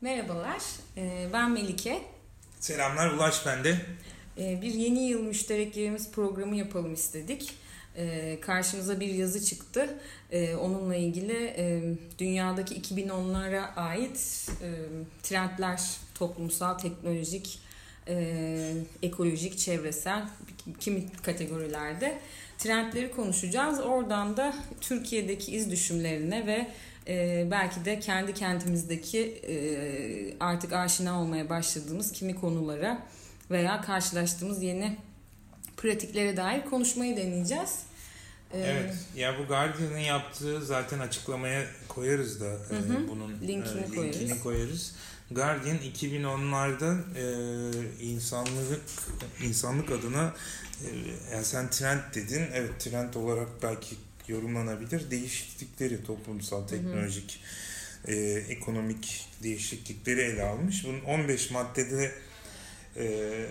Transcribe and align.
Merhabalar, 0.00 0.62
ee, 0.96 1.26
ben 1.32 1.50
Melike. 1.50 2.02
Selamlar, 2.60 3.10
Ulaş 3.10 3.46
bende. 3.46 3.76
Ee, 4.38 4.62
bir 4.62 4.74
yeni 4.74 5.08
yıl 5.08 5.22
müştereklerimiz 5.22 6.12
programı 6.12 6.56
yapalım 6.56 6.94
istedik. 6.94 7.54
Ee, 7.96 8.38
karşımıza 8.40 9.00
bir 9.00 9.14
yazı 9.14 9.44
çıktı. 9.44 9.98
Onunla 10.60 10.96
ilgili 10.96 11.54
dünyadaki 12.18 12.80
2010'lara 12.80 13.74
ait 13.74 14.48
trendler, 15.22 15.80
toplumsal, 16.14 16.78
teknolojik, 16.78 17.58
ekolojik, 19.02 19.58
çevresel 19.58 20.28
kimi 20.80 21.12
kategorilerde 21.22 22.18
trendleri 22.58 23.10
konuşacağız. 23.10 23.80
Oradan 23.80 24.36
da 24.36 24.54
Türkiye'deki 24.80 25.52
iz 25.52 25.70
düşümlerine 25.70 26.46
ve 26.46 26.68
e, 27.08 27.46
belki 27.50 27.84
de 27.84 28.00
kendi 28.00 28.34
kentimizdeki 28.34 29.20
e, 29.48 29.54
artık 30.40 30.72
aşina 30.72 31.20
olmaya 31.20 31.48
başladığımız 31.48 32.12
kimi 32.12 32.34
konulara 32.34 33.06
veya 33.50 33.80
karşılaştığımız 33.80 34.62
yeni 34.62 34.96
pratiklere 35.76 36.36
dair 36.36 36.64
konuşmayı 36.64 37.16
deneyeceğiz. 37.16 37.78
Ee, 38.52 38.58
evet. 38.60 38.94
Ya 39.16 39.38
bu 39.38 39.46
Guardian'ın 39.46 39.98
yaptığı 39.98 40.64
zaten 40.64 40.98
açıklamaya 40.98 41.66
koyarız 41.88 42.40
da 42.40 42.44
hı 42.44 42.74
e, 42.74 42.78
hı. 42.78 43.08
bunun 43.08 43.32
linkini, 43.32 43.80
e, 43.80 43.84
linkini 43.84 43.94
koyarız. 43.94 44.42
koyarız. 44.42 44.94
Guardian 45.30 45.76
2010'larda 45.76 46.98
e, 47.16 47.24
insanlık 48.04 48.80
insanlık 49.42 49.90
adına 49.90 50.34
e, 50.84 50.88
yani 51.32 51.44
sen 51.44 51.70
trend 51.70 52.00
dedin. 52.14 52.44
Evet 52.52 52.80
trend 52.80 53.14
olarak 53.14 53.48
belki 53.62 53.96
yorumlanabilir. 54.28 55.10
Değişiklikleri 55.10 56.04
toplumsal, 56.04 56.66
teknolojik, 56.66 57.40
hı 58.02 58.12
hı. 58.12 58.16
E, 58.16 58.44
ekonomik 58.48 59.26
değişiklikleri 59.42 60.20
ele 60.20 60.42
almış. 60.42 60.84
Bunun 60.84 61.00
15 61.00 61.50
maddede 61.50 62.12
e, 62.96 63.02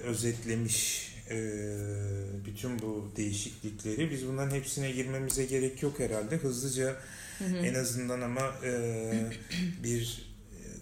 özetlemiş 0.04 1.12
e, 1.30 1.38
bütün 2.46 2.80
bu 2.80 3.12
değişiklikleri. 3.18 4.12
Biz 4.12 4.28
bunların 4.28 4.56
hepsine 4.56 4.92
girmemize 4.92 5.46
gerek 5.46 5.84
yok 5.84 6.00
herhalde. 6.00 6.38
Hızlıca 6.38 6.96
hı 7.40 7.46
hı. 7.46 7.58
en 7.58 7.74
azından 7.74 8.22
ama 8.22 8.56
e, 8.64 8.72
bir 9.84 10.28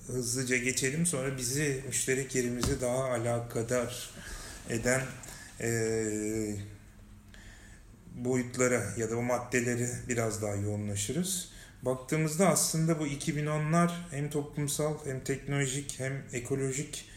hızlıca 0.08 0.58
geçelim. 0.58 1.06
Sonra 1.06 1.38
bizi 1.38 1.84
müşterek 1.88 2.36
yerimizi 2.36 2.82
daha 2.82 3.04
alakadar 3.04 4.10
eden 4.70 5.02
e, 5.62 5.70
boyutlara 8.16 8.84
ya 8.98 9.12
da 9.12 9.18
o 9.18 9.22
maddeleri 9.22 9.90
biraz 10.08 10.42
daha 10.42 10.56
yoğunlaşırız. 10.56 11.50
Baktığımızda 11.82 12.48
aslında 12.48 13.00
bu 13.00 13.08
2010'lar 13.08 13.92
hem 14.12 14.30
toplumsal 14.30 15.06
hem 15.06 15.24
teknolojik 15.24 16.00
hem 16.00 16.24
ekolojik 16.34 17.10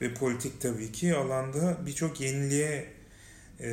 ve 0.00 0.14
politik 0.14 0.60
tabii 0.60 0.92
ki 0.92 1.14
alanda 1.14 1.86
birçok 1.86 2.20
yeniliğe 2.20 2.86
e, 3.60 3.70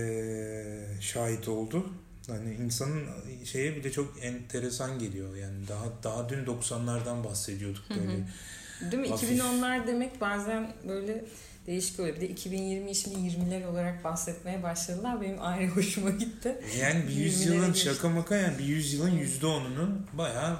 şahit 1.02 1.48
oldu. 1.48 1.90
Hani 2.28 2.54
insanın 2.54 3.04
şeye 3.46 3.76
bile 3.76 3.92
çok 3.92 4.24
enteresan 4.24 5.00
geliyor. 5.00 5.36
Yani 5.36 5.68
daha 5.68 6.04
daha 6.04 6.30
dün 6.30 6.46
90'lardan 6.46 7.24
bahsediyorduk 7.24 7.84
böyle. 7.90 8.14
Hı 8.14 8.18
hı. 8.18 8.92
Değil 8.92 9.04
mi? 9.04 9.10
Hafif... 9.10 9.30
2010'lar 9.30 9.88
demek 9.88 10.22
bazen 10.22 10.74
böyle 10.88 11.26
değişik 11.68 12.00
oluyor. 12.00 12.16
Bir 12.16 12.22
de 12.22 12.34
2020'yi 12.34 12.96
şimdi 12.96 13.16
20'ler 13.16 13.66
olarak 13.66 14.04
bahsetmeye 14.04 14.64
başladılar. 14.64 15.22
Benim 15.22 15.42
ayrı 15.42 15.68
hoşuma 15.76 16.10
gitti. 16.10 16.62
Yani 16.80 17.08
bir 17.08 17.14
yüzyılın 17.14 17.74
şaka 17.74 18.10
maka 18.10 18.36
yani 18.36 18.58
bir 18.60 18.66
yüzyılın 18.66 19.12
yüzde 19.12 19.46
onunu 19.46 20.00
bayağı 20.14 20.60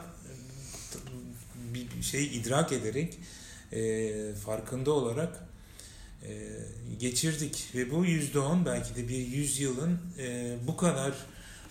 bir 1.74 2.04
şey 2.04 2.38
idrak 2.38 2.72
ederek 2.72 3.18
e, 3.72 4.34
farkında 4.34 4.92
olarak 4.92 5.44
e, 6.24 6.48
geçirdik. 7.00 7.70
Ve 7.76 7.92
bu 7.92 8.06
yüzde 8.06 8.40
on 8.40 8.66
belki 8.66 8.96
de 8.96 9.08
bir 9.08 9.28
yüzyılın 9.28 10.00
e, 10.18 10.58
bu 10.68 10.78
kadar 10.78 11.14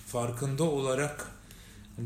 farkında 0.06 0.64
olarak 0.64 1.31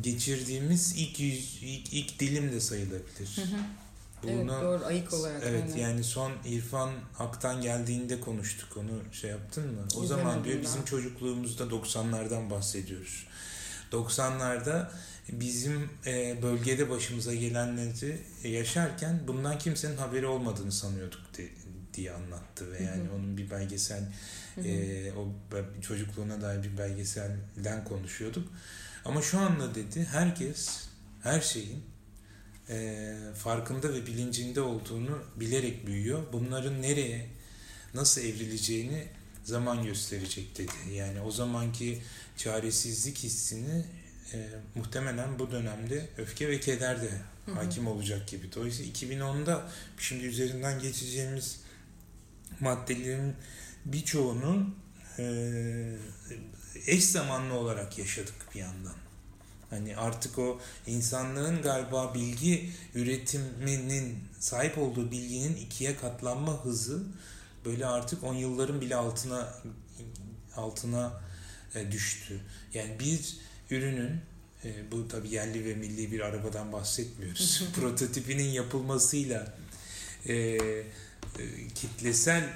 geçirdiğimiz 0.01 0.95
ilk, 0.97 1.21
yüz, 1.21 1.59
ilk, 1.63 1.93
ilk 1.93 2.19
dilim 2.19 2.53
de 2.53 2.61
sayılabilir. 2.61 3.37
Hı 3.37 3.43
hı. 3.43 3.61
Bunu, 4.23 4.33
evet 4.33 4.63
doğru 4.63 4.85
ayık 4.85 5.13
olarak. 5.13 5.43
Evet 5.47 5.65
aynen. 5.65 5.77
yani 5.77 6.05
son 6.05 6.33
İrfan 6.45 6.91
Ak'tan 7.19 7.63
geldiğinde 7.63 8.21
konuştuk 8.21 8.77
onu 8.77 9.15
şey 9.15 9.31
yaptın 9.31 9.73
mı? 9.73 9.81
O 9.81 10.05
İzlemedim 10.05 10.07
zaman 10.07 10.45
diyor 10.45 10.63
bizim 10.63 10.85
çocukluğumuzda 10.85 11.65
90'lardan 11.65 12.51
bahsediyoruz. 12.51 13.27
90'larda 13.93 14.91
bizim 15.29 15.91
e, 16.07 16.43
bölgede 16.43 16.91
başımıza 16.91 17.35
gelenleri 17.35 18.21
yaşarken 18.45 19.21
bundan 19.29 19.59
kimsenin 19.59 19.97
haberi 19.97 20.27
olmadığını 20.27 20.73
sanıyorduk 20.73 21.39
de, 21.39 21.49
diye 21.95 22.13
anlattı 22.13 22.73
ve 22.73 22.83
yani 22.83 23.03
hı 23.03 23.09
hı. 23.09 23.15
onun 23.15 23.37
bir 23.37 23.51
belgesel 23.51 24.13
hı 24.55 24.61
hı. 24.61 24.69
E, 24.69 25.13
o 25.13 25.29
çocukluğuna 25.81 26.41
dair 26.41 26.63
bir 26.63 26.79
belgeselden 26.79 27.85
konuşuyorduk. 27.85 28.49
Ama 29.05 29.23
şu 29.23 29.39
anda 29.39 29.75
dedi 29.75 30.05
herkes 30.05 30.85
her 31.23 31.41
şeyin 31.41 31.92
e, 32.69 33.15
farkında 33.37 33.93
ve 33.93 34.07
bilincinde 34.07 34.61
olduğunu 34.61 35.23
bilerek 35.37 35.87
büyüyor. 35.87 36.23
Bunların 36.33 36.83
nereye, 36.83 37.29
nasıl 37.95 38.21
evrileceğini 38.21 39.05
zaman 39.45 39.85
gösterecek 39.85 40.59
dedi. 40.59 40.95
Yani 40.95 41.21
o 41.21 41.31
zamanki 41.31 42.03
çaresizlik 42.37 43.19
hissini 43.19 43.85
e, 44.33 44.49
muhtemelen 44.75 45.39
bu 45.39 45.51
dönemde 45.51 46.09
öfke 46.19 46.49
ve 46.49 46.61
keder 46.61 47.03
de 47.03 47.11
hakim 47.55 47.87
olacak 47.87 48.29
gibi. 48.29 48.53
Dolayısıyla 48.53 48.93
2010'da 48.93 49.69
şimdi 49.99 50.25
üzerinden 50.25 50.79
geçeceğimiz 50.79 51.61
maddelerin 52.61 53.35
birçoğunu 53.85 54.75
e, 55.19 55.25
eş 56.87 57.05
zamanlı 57.05 57.55
olarak 57.55 57.99
yaşadık 57.99 58.35
bir 58.55 58.61
yandan. 58.61 59.02
Hani 59.73 59.97
artık 59.97 60.39
o 60.39 60.61
insanlığın 60.87 61.63
galiba 61.63 62.15
bilgi 62.15 62.71
üretiminin 62.95 64.19
sahip 64.41 64.79
olduğu 64.79 65.11
bilginin 65.11 65.57
ikiye 65.57 65.97
katlanma 65.97 66.65
hızı 66.65 67.03
böyle 67.65 67.87
artık 67.87 68.25
on 68.25 68.35
yılların 68.35 68.81
bile 68.81 68.97
altına 68.97 69.55
altına 70.57 71.21
e, 71.75 71.93
düştü. 71.93 72.41
Yani 72.75 73.01
bir 73.01 73.37
ürünün 73.71 74.21
e, 74.65 74.93
bu 74.93 75.09
tabi 75.09 75.29
yerli 75.29 75.65
ve 75.65 75.75
milli 75.75 76.13
bir 76.13 76.21
arabadan 76.21 76.73
bahsetmiyoruz. 76.73 77.65
prototipinin 77.75 78.51
yapılmasıyla 78.51 79.55
e, 80.27 80.35
e, 80.35 80.59
kitlesel 81.75 82.51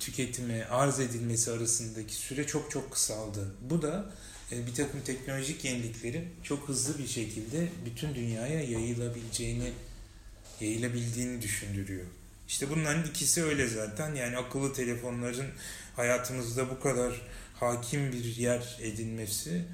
tüketime 0.00 0.64
arz 0.64 1.00
edilmesi 1.00 1.50
arasındaki 1.50 2.14
süre 2.14 2.46
çok 2.46 2.70
çok 2.70 2.92
kısaldı. 2.92 3.54
Bu 3.70 3.82
da 3.82 4.12
bir 4.52 4.74
takım 4.74 5.00
teknolojik 5.00 5.64
yeniliklerin 5.64 6.28
çok 6.42 6.68
hızlı 6.68 6.98
bir 6.98 7.06
şekilde 7.06 7.68
bütün 7.84 8.14
dünyaya 8.14 8.60
yayılabileceğini 8.60 9.72
yayılabildiğini 10.60 11.42
düşündürüyor. 11.42 12.06
İşte 12.48 12.70
bunların 12.70 13.04
ikisi 13.04 13.44
öyle 13.44 13.68
zaten. 13.68 14.14
Yani 14.14 14.36
akıllı 14.36 14.72
telefonların 14.72 15.46
hayatımızda 15.96 16.70
bu 16.70 16.80
kadar 16.80 17.20
hakim 17.54 18.12
bir 18.12 18.24
yer 18.36 18.78
edinmesi. 18.80 19.64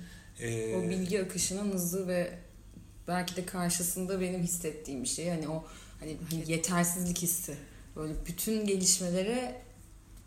E... 0.40 0.74
O 0.74 0.82
bilgi 0.88 1.22
akışının 1.22 1.72
hızı 1.72 2.08
ve 2.08 2.38
belki 3.08 3.36
de 3.36 3.46
karşısında 3.46 4.20
benim 4.20 4.42
hissettiğim 4.42 5.02
bir 5.02 5.08
şey. 5.08 5.28
Hani 5.28 5.48
o 5.48 5.64
hani, 6.00 6.16
hani 6.30 6.52
yetersizlik 6.52 7.18
hissi. 7.18 7.54
Böyle 7.96 8.12
bütün 8.26 8.66
gelişmelere 8.66 9.62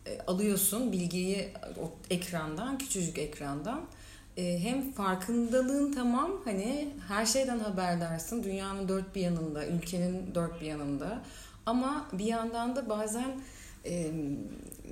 e, 0.06 0.20
alıyorsun 0.28 0.92
bilgiyi 0.92 1.48
o 1.82 1.92
ekrandan, 2.10 2.78
küçücük 2.78 3.18
ekrandan 3.18 3.80
e, 3.80 3.99
hem 4.40 4.92
farkındalığın 4.92 5.94
tamam 5.94 6.32
hani 6.46 6.90
her 7.08 7.26
şeyden 7.26 7.60
haberdarsın 7.60 8.44
dünyanın 8.44 8.88
dört 8.88 9.16
bir 9.16 9.22
yanında 9.22 9.68
ülkenin 9.68 10.36
dört 10.36 10.62
bir 10.62 10.66
yanında. 10.66 11.22
Ama 11.66 12.08
bir 12.14 12.26
yandan 12.26 12.76
da 12.76 12.90
bazen 12.90 13.42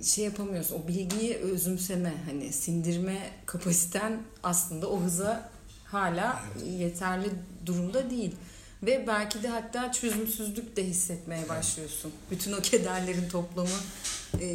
şey 0.03 0.25
yapamıyorsun. 0.25 0.81
O 0.83 0.87
bilgiyi 0.87 1.35
özümseme 1.35 2.13
hani 2.29 2.53
sindirme 2.53 3.17
kapasiten 3.45 4.17
aslında 4.43 4.89
o 4.89 5.01
hıza 5.01 5.49
hala 5.85 6.43
yeterli 6.65 7.29
durumda 7.65 8.09
değil. 8.09 8.35
Ve 8.83 9.07
belki 9.07 9.43
de 9.43 9.47
hatta 9.47 9.91
çözümsüzlük 9.91 10.77
de 10.77 10.83
hissetmeye 10.83 11.49
başlıyorsun. 11.49 12.11
Bütün 12.31 12.51
o 12.51 12.59
kederlerin 12.61 13.29
toplamı, 13.29 13.69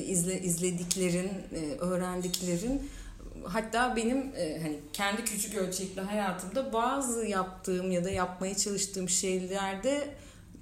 izle, 0.07 0.43
izlediklerin, 0.43 1.31
öğrendiklerin 1.81 2.91
hatta 3.45 3.97
benim 3.97 4.33
e, 4.37 4.63
hani 4.63 4.81
kendi 4.93 5.25
küçük 5.25 5.55
ölçekli 5.55 6.01
hayatımda 6.01 6.73
bazı 6.73 7.27
yaptığım 7.27 7.91
ya 7.91 8.05
da 8.05 8.11
yapmaya 8.11 8.57
çalıştığım 8.57 9.09
şeylerde 9.09 10.09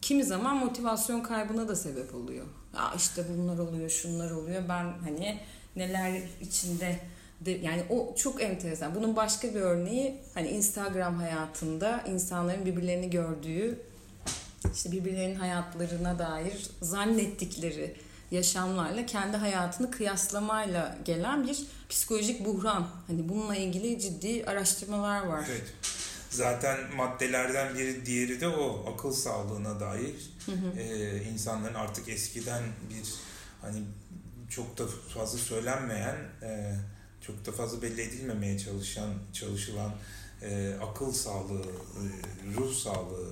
kimi 0.02 0.24
zaman 0.24 0.56
motivasyon 0.56 1.20
kaybına 1.20 1.68
da 1.68 1.76
sebep 1.76 2.14
oluyor. 2.14 2.46
Ya 2.76 2.92
işte 2.96 3.24
bunlar 3.36 3.58
oluyor, 3.58 3.90
şunlar 3.90 4.30
oluyor. 4.30 4.62
Ben 4.68 4.84
hani 5.04 5.40
neler 5.76 6.22
içinde 6.40 6.96
de, 7.40 7.50
yani 7.50 7.82
o 7.90 8.14
çok 8.16 8.42
enteresan. 8.42 8.94
Bunun 8.94 9.16
başka 9.16 9.48
bir 9.48 9.60
örneği 9.60 10.18
hani 10.34 10.48
Instagram 10.48 11.14
hayatında 11.14 12.04
insanların 12.08 12.66
birbirlerini 12.66 13.10
gördüğü 13.10 13.78
işte 14.74 14.92
birbirlerinin 14.92 15.34
hayatlarına 15.34 16.18
dair 16.18 16.70
zannettikleri 16.82 17.94
yaşamlarla 18.30 19.06
kendi 19.06 19.36
hayatını 19.36 19.90
kıyaslamayla 19.90 20.98
gelen 21.04 21.46
bir 21.46 21.66
psikolojik 21.88 22.44
buhran. 22.44 22.88
Hani 23.06 23.28
bununla 23.28 23.56
ilgili 23.56 24.00
ciddi 24.00 24.44
araştırmalar 24.46 25.26
var. 25.26 25.44
Evet. 25.50 25.74
Zaten 26.30 26.94
maddelerden 26.96 27.78
biri 27.78 28.06
diğeri 28.06 28.40
de 28.40 28.48
o 28.48 28.92
akıl 28.94 29.12
sağlığına 29.12 29.80
dair 29.80 30.14
hı 30.46 30.52
hı. 30.52 30.80
E, 30.80 31.24
insanların 31.24 31.74
artık 31.74 32.08
eskiden 32.08 32.62
bir 32.90 33.14
hani 33.62 33.82
çok 34.48 34.78
da 34.78 34.86
fazla 35.14 35.38
söylenmeyen 35.38 36.16
e, 36.42 36.74
çok 37.20 37.46
da 37.46 37.52
fazla 37.52 37.82
belli 37.82 38.02
edilmemeye 38.02 38.58
çalışan 38.58 39.10
çalışılan 39.32 39.92
e, 40.42 40.74
akıl 40.82 41.12
sağlığı, 41.12 41.62
e, 41.62 42.04
ruh 42.56 42.74
sağlığı 42.74 43.30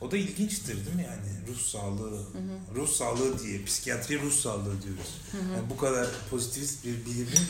o 0.00 0.10
da 0.10 0.16
ilginçtir 0.16 0.86
değil 0.86 0.96
mi 0.96 1.02
yani 1.02 1.48
ruh 1.48 1.60
sağlığı, 1.60 2.10
hı 2.10 2.38
hı. 2.38 2.74
ruh 2.74 2.88
sağlığı 2.88 3.42
diye 3.42 3.64
psikiyatri 3.64 4.20
ruh 4.20 4.32
sağlığı 4.32 4.82
diyoruz. 4.82 5.20
Hı 5.32 5.38
hı. 5.38 5.52
Yani 5.56 5.70
bu 5.70 5.76
kadar 5.76 6.06
pozitivist 6.30 6.84
bir 6.84 7.06
bilimin 7.06 7.48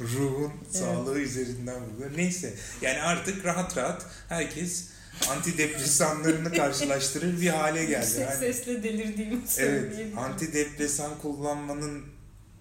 ruhun 0.00 0.52
evet. 0.64 0.76
sağlığı 0.76 1.20
üzerinden 1.20 1.80
buluyor. 1.90 2.16
Neyse 2.16 2.54
yani 2.82 3.02
artık 3.02 3.44
rahat 3.44 3.76
rahat 3.76 4.06
herkes 4.28 4.84
antidepresanlarını 5.30 6.52
karşılaştırır 6.56 7.40
bir 7.40 7.48
hale 7.48 7.84
geldi. 7.84 8.04
Yüksek 8.04 8.20
yani, 8.20 8.38
sesle 8.38 8.82
delirdiğimi 8.82 9.40
Evet, 9.58 10.16
antidepresan 10.16 11.18
kullanmanın 11.18 12.04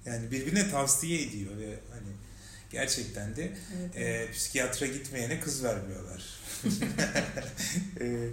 yani 0.05 0.31
birbirine 0.31 0.69
tavsiye 0.69 1.21
ediyor 1.21 1.57
ve 1.57 1.79
hani 1.91 2.13
gerçekten 2.71 3.35
de 3.35 3.51
evet, 3.77 3.97
e, 3.97 4.31
psikiyatra 4.31 4.87
gitmeyene 4.87 5.39
kız 5.39 5.63
vermiyorlar. 5.63 6.39
e, 8.01 8.29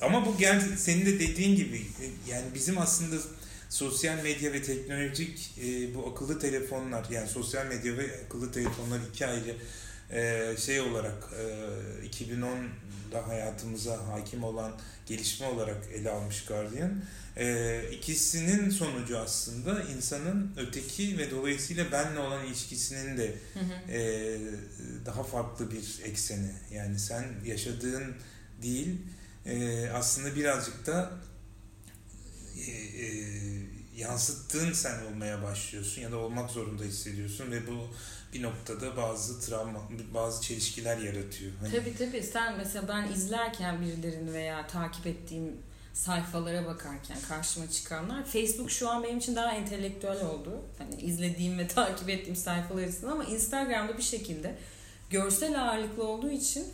ama 0.00 0.26
bu 0.26 0.38
gel 0.38 0.76
senin 0.76 1.06
de 1.06 1.20
dediğin 1.20 1.56
gibi 1.56 1.76
e, 1.76 2.30
yani 2.30 2.44
bizim 2.54 2.78
aslında 2.78 3.16
sosyal 3.68 4.22
medya 4.22 4.52
ve 4.52 4.62
teknolojik 4.62 5.54
e, 5.64 5.94
bu 5.94 6.06
akıllı 6.10 6.38
telefonlar 6.38 7.06
yani 7.10 7.28
sosyal 7.28 7.66
medya 7.66 7.96
ve 7.96 8.20
akıllı 8.26 8.52
telefonlar 8.52 9.00
iki 9.10 9.26
ayrı 9.26 9.56
e, 10.12 10.54
şey 10.58 10.80
olarak 10.80 11.30
e, 12.02 12.06
2010'da 12.06 13.28
hayatımıza 13.28 14.06
hakim 14.08 14.44
olan 14.44 14.72
gelişme 15.06 15.46
olarak 15.46 15.76
ele 15.94 16.10
almış 16.10 16.44
Guardian. 16.44 17.02
E, 17.36 17.80
ikisinin 17.92 18.70
sonucu 18.70 19.18
aslında 19.18 19.82
insanın 19.82 20.52
öteki 20.56 21.18
ve 21.18 21.30
dolayısıyla 21.30 21.92
benle 21.92 22.18
olan 22.18 22.46
ilişkisinin 22.46 23.16
de 23.16 23.34
hı 23.54 23.60
hı. 23.60 23.92
E, 23.92 24.38
daha 25.06 25.22
farklı 25.22 25.70
bir 25.70 26.00
ekseni. 26.04 26.50
Yani 26.72 26.98
sen 26.98 27.24
yaşadığın 27.46 28.14
değil 28.62 28.98
e, 29.46 29.88
aslında 29.90 30.36
birazcık 30.36 30.86
da 30.86 31.10
e, 32.56 32.70
e, 32.70 33.06
yansıttığın 33.96 34.72
sen 34.72 35.04
olmaya 35.04 35.42
başlıyorsun 35.42 36.02
ya 36.02 36.12
da 36.12 36.16
olmak 36.16 36.50
zorunda 36.50 36.84
hissediyorsun 36.84 37.50
ve 37.50 37.66
bu 37.66 37.88
bir 38.34 38.42
noktada 38.42 38.96
bazı 38.96 39.40
travma, 39.40 39.80
bazı 40.14 40.42
çelişkiler 40.42 40.98
yaratıyor. 40.98 41.52
Hani... 41.60 41.70
Tabii 41.72 41.96
tabii. 41.96 42.22
Sen 42.22 42.56
mesela 42.56 42.88
ben 42.88 43.12
izlerken 43.12 43.80
birilerini 43.80 44.32
veya 44.32 44.66
takip 44.66 45.06
ettiğim 45.06 45.56
sayfalara 45.92 46.66
bakarken 46.66 47.16
karşıma 47.28 47.70
çıkanlar 47.70 48.24
Facebook 48.24 48.70
şu 48.70 48.88
an 48.88 49.02
benim 49.02 49.18
için 49.18 49.36
daha 49.36 49.52
entelektüel 49.52 50.26
oldu. 50.26 50.62
Hani 50.78 51.00
izlediğim 51.00 51.58
ve 51.58 51.68
takip 51.74 52.08
ettiğim 52.08 52.36
sayfalar 52.36 52.82
arasında 52.82 53.12
ama 53.12 53.24
Instagram'da 53.24 53.98
bir 53.98 54.02
şekilde 54.02 54.58
görsel 55.10 55.62
ağırlıklı 55.62 56.04
olduğu 56.04 56.30
için 56.30 56.66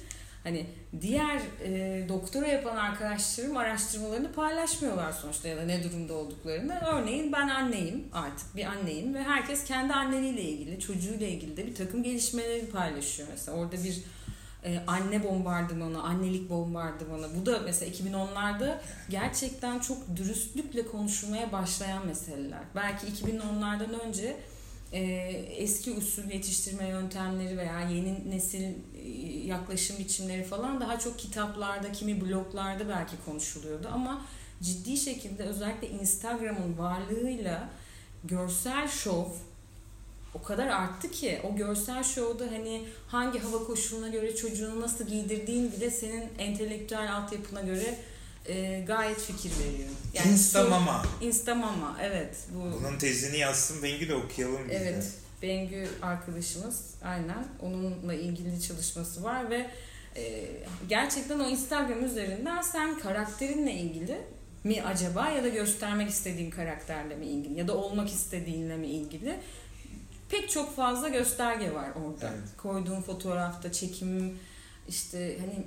Hani 0.49 0.67
diğer 1.01 1.41
e, 1.65 2.05
doktora 2.09 2.47
yapan 2.47 2.77
arkadaşlarım 2.77 3.57
araştırmalarını 3.57 4.33
paylaşmıyorlar 4.33 5.13
sonuçta 5.13 5.49
ya 5.49 5.57
da 5.57 5.63
ne 5.63 5.85
durumda 5.85 6.15
olduklarını. 6.15 6.81
Örneğin 6.87 7.33
ben 7.33 7.49
anneyim 7.49 8.05
artık 8.13 8.57
bir 8.57 8.65
anneyim 8.65 9.15
ve 9.15 9.23
herkes 9.23 9.65
kendi 9.65 9.93
anneliğiyle 9.93 10.43
ilgili, 10.43 10.81
çocuğuyla 10.81 11.27
ilgili 11.27 11.57
de 11.57 11.67
bir 11.67 11.75
takım 11.75 12.03
gelişmeleri 12.03 12.67
paylaşıyor. 12.67 13.29
Mesela 13.31 13.59
orada 13.59 13.85
bir 13.85 14.03
e, 14.65 14.79
anne 14.87 15.25
bombardımanı, 15.25 16.03
annelik 16.03 16.51
bombardımanı. 16.51 17.29
Bu 17.41 17.47
da 17.47 17.61
mesela 17.65 17.93
2010'larda 17.93 18.79
gerçekten 19.11 19.79
çok 19.79 20.17
dürüstlükle 20.17 20.87
konuşulmaya 20.87 21.53
başlayan 21.53 22.07
meseleler. 22.07 22.63
Belki 22.75 23.07
2010'lardan 23.07 24.01
önce 24.07 24.37
e, 24.93 25.01
eski 25.57 25.93
usul 25.93 26.31
yetiştirme 26.31 26.89
yöntemleri 26.89 27.59
veya 27.59 27.81
yeni 27.81 28.31
nesil 28.31 28.65
yaklaşım 29.45 29.99
biçimleri 29.99 30.45
falan 30.45 30.81
daha 30.81 30.99
çok 30.99 31.19
kitaplarda, 31.19 31.93
kimi 31.93 32.21
bloglarda 32.21 32.89
belki 32.89 33.17
konuşuluyordu 33.25 33.89
ama 33.93 34.27
ciddi 34.63 34.97
şekilde 34.97 35.43
özellikle 35.43 35.89
Instagram'ın 35.89 36.79
varlığıyla 36.79 37.69
görsel 38.25 38.89
şov 38.89 39.27
o 40.35 40.43
kadar 40.43 40.67
arttı 40.67 41.11
ki 41.11 41.41
o 41.45 41.57
görsel 41.57 42.03
şovda 42.03 42.45
hani 42.45 42.85
hangi 43.09 43.39
hava 43.39 43.65
koşuluna 43.65 44.09
göre 44.09 44.37
çocuğunu 44.37 44.81
nasıl 44.81 45.07
giydirdiğin 45.07 45.73
bile 45.73 45.91
senin 45.91 46.25
entelektüel 46.39 47.17
altyapına 47.17 47.61
göre 47.61 47.99
e, 48.47 48.85
gayet 48.87 49.21
fikir 49.21 49.51
veriyor. 49.51 49.89
Yani 50.15 50.33
Instamama. 50.33 51.03
Instamama 51.21 51.97
evet. 52.03 52.37
Bu... 52.55 52.79
Bunun 52.79 52.99
tezini 52.99 53.39
yazsın 53.39 53.83
Bengü 53.83 54.09
de 54.09 54.15
okuyalım 54.15 54.69
biz 54.69 54.77
Evet. 54.77 55.13
Bengü 55.43 55.89
arkadaşımız 56.03 56.95
aynen. 57.03 57.49
Onunla 57.63 58.15
ilgili 58.15 58.63
çalışması 58.63 59.25
var 59.25 59.51
ve 59.51 59.71
e, 60.17 60.47
gerçekten 60.89 61.39
o 61.39 61.49
Instagram 61.49 62.05
üzerinden 62.05 62.63
sen 62.63 62.99
karakterinle 62.99 63.73
ilgili 63.73 64.19
mi 64.65 64.83
acaba 64.83 65.31
ya 65.31 65.45
da 65.45 65.49
göstermek 65.49 66.11
istediğin 66.11 66.51
karakterle 66.51 67.17
mi 67.17 67.27
ilgili 67.27 67.59
ya 67.59 67.69
da 67.69 67.77
olmak 67.77 68.09
istediğinle 68.09 68.77
mi 68.77 68.87
ilgili 68.87 69.41
pek 70.31 70.51
çok 70.51 70.77
fazla 70.77 71.09
gösterge 71.09 71.75
var 71.75 71.91
orada. 71.91 72.33
Evet. 72.35 72.57
Koyduğun 72.57 73.01
fotoğrafta 73.01 73.73
çekim 73.73 74.39
işte 74.89 75.37
hani 75.41 75.65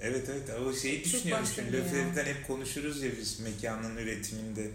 Evet 0.00 0.28
evet. 0.30 0.60
O 0.68 0.72
şeyi 0.72 1.04
düşünüyorum 1.04 1.46
şimdi 1.54 1.72
Lefebvre'den 1.72 2.24
hep 2.24 2.46
konuşuruz 2.46 3.02
ya 3.02 3.10
biz 3.20 3.40
mekanın 3.40 3.96
üretiminde 3.96 4.70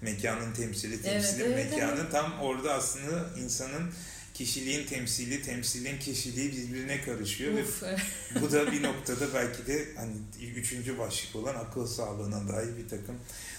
mekanın 0.00 0.52
temsili 0.52 1.02
temsili 1.02 1.42
evet, 1.42 1.56
evet, 1.56 1.72
mekanı 1.72 2.00
evet. 2.00 2.12
tam 2.12 2.40
orada 2.40 2.74
aslında 2.74 3.30
insanın 3.38 3.92
kişiliğin 4.34 4.86
temsili 4.86 5.42
temsilin 5.42 5.98
kişiliği 5.98 6.52
birbirine 6.52 7.02
karışıyor 7.02 7.52
Uf. 7.52 7.82
ve 7.82 7.96
bu 8.40 8.52
da 8.52 8.72
bir 8.72 8.82
noktada 8.82 9.34
belki 9.34 9.66
de 9.66 9.84
hani 9.96 10.12
üçüncü 10.56 10.98
başlık 10.98 11.36
olan 11.36 11.54
akıl 11.54 11.86
sağlığına 11.86 12.48
dair 12.48 12.76
bir 12.78 12.88
takım 12.88 13.16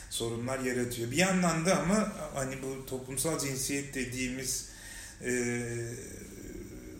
sorunlar 0.09 0.59
yaratıyor. 0.59 1.11
Bir 1.11 1.17
yandan 1.17 1.65
da 1.65 1.79
ama 1.79 2.13
hani 2.33 2.55
bu 2.61 2.85
toplumsal 2.85 3.39
cinsiyet 3.39 3.95
dediğimiz 3.95 4.69
e, 5.23 5.31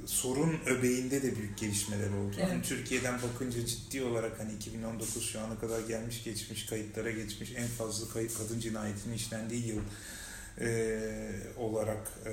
sorun 0.08 0.60
öbeğinde 0.66 1.24
de 1.24 1.36
büyük 1.36 1.58
gelişmeler 1.58 2.10
oldu. 2.10 2.36
Evet. 2.40 2.50
Yani 2.50 2.62
Türkiye'den 2.62 3.20
bakınca 3.22 3.66
ciddi 3.66 4.04
olarak 4.04 4.40
hani 4.40 4.54
2019 4.54 5.30
şu 5.32 5.40
ana 5.40 5.60
kadar 5.60 5.80
gelmiş 5.80 6.24
geçmiş 6.24 6.66
kayıtlara 6.66 7.12
geçmiş 7.12 7.54
en 7.56 7.68
fazla 7.68 8.14
kayıt 8.14 8.38
kadın 8.38 8.60
cinayetinin 8.60 9.16
işlendiği 9.16 9.68
yıl 9.68 9.82
e, 10.62 11.00
olarak 11.58 12.12
e, 12.26 12.32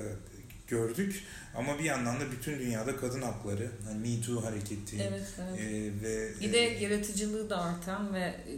gördük. 0.67 1.23
Ama 1.55 1.79
bir 1.79 1.83
yandan 1.83 2.19
da 2.19 2.31
bütün 2.31 2.59
dünyada 2.59 2.97
kadın 2.97 3.21
hakları, 3.21 3.71
hani 3.85 3.99
Me 3.99 4.21
Too 4.21 4.43
hareketi 4.43 4.97
evet, 5.01 5.27
evet. 5.39 5.59
E, 5.59 6.03
ve 6.03 6.39
bir 6.41 6.53
de 6.53 6.59
e, 6.59 6.83
yaratıcılığı 6.83 7.49
da 7.49 7.61
artan 7.61 8.13
ve 8.13 8.19
e, 8.19 8.57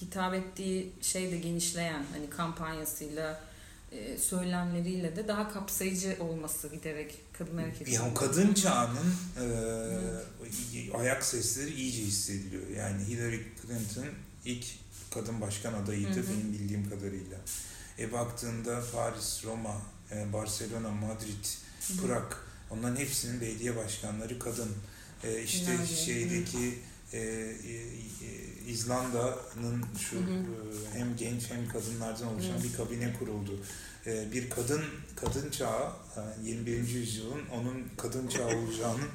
hitap 0.00 0.34
ettiği 0.34 0.92
şey 1.00 1.32
de 1.32 1.38
genişleyen 1.38 2.04
hani 2.12 2.30
kampanyasıyla 2.30 3.32
e, 3.32 3.49
söylemleriyle 4.18 5.16
de 5.16 5.28
daha 5.28 5.52
kapsayıcı 5.52 6.16
olması 6.20 6.68
giderek 6.68 7.18
kadın 7.32 7.58
hareketi. 7.58 7.92
Yani 7.92 8.14
kadın 8.14 8.54
çağının 8.54 9.14
e, 9.40 10.96
ayak 10.96 11.24
sesleri 11.24 11.74
iyice 11.74 12.02
hissediliyor. 12.02 12.68
Yani 12.68 13.04
Hillary 13.04 13.40
Clinton 13.62 14.06
ilk 14.44 14.64
kadın 15.14 15.40
başkan 15.40 15.72
adayıydı 15.72 16.16
hı 16.16 16.20
hı. 16.20 16.26
benim 16.28 16.52
bildiğim 16.52 16.90
kadarıyla. 16.90 17.38
E 17.98 18.12
baktığında 18.12 18.82
Paris, 18.92 19.44
Roma, 19.44 19.82
e, 20.12 20.32
Barcelona, 20.32 20.90
Madrid, 20.90 21.44
hı. 21.88 22.06
Prag 22.06 22.32
onların 22.70 22.96
hepsinin 22.96 23.40
belediye 23.40 23.76
başkanları 23.76 24.38
kadın. 24.38 24.70
E, 25.24 25.42
işte 25.42 25.70
Nerede? 25.70 25.86
şeydeki 25.86 26.78
e, 27.12 27.18
e, 27.18 27.50
İzlanda'nın 28.68 29.84
şu 30.00 30.16
hı 30.16 30.20
hı. 30.20 30.34
E, 30.94 30.98
hem 30.98 31.16
genç 31.16 31.50
hem 31.50 31.68
kadınlardan 31.68 32.28
oluşan 32.28 32.58
hı. 32.58 32.62
bir 32.64 32.72
kabine 32.76 33.14
kuruldu. 33.18 33.60
E, 34.06 34.32
bir 34.32 34.50
kadın 34.50 34.82
kadın 35.16 35.50
çağı 35.50 35.92
21. 36.42 36.72
E, 36.72 36.76
yüzyılın 36.76 37.46
onun 37.52 37.88
kadın 37.96 38.28
çağı 38.28 38.46
olacağının 38.46 39.08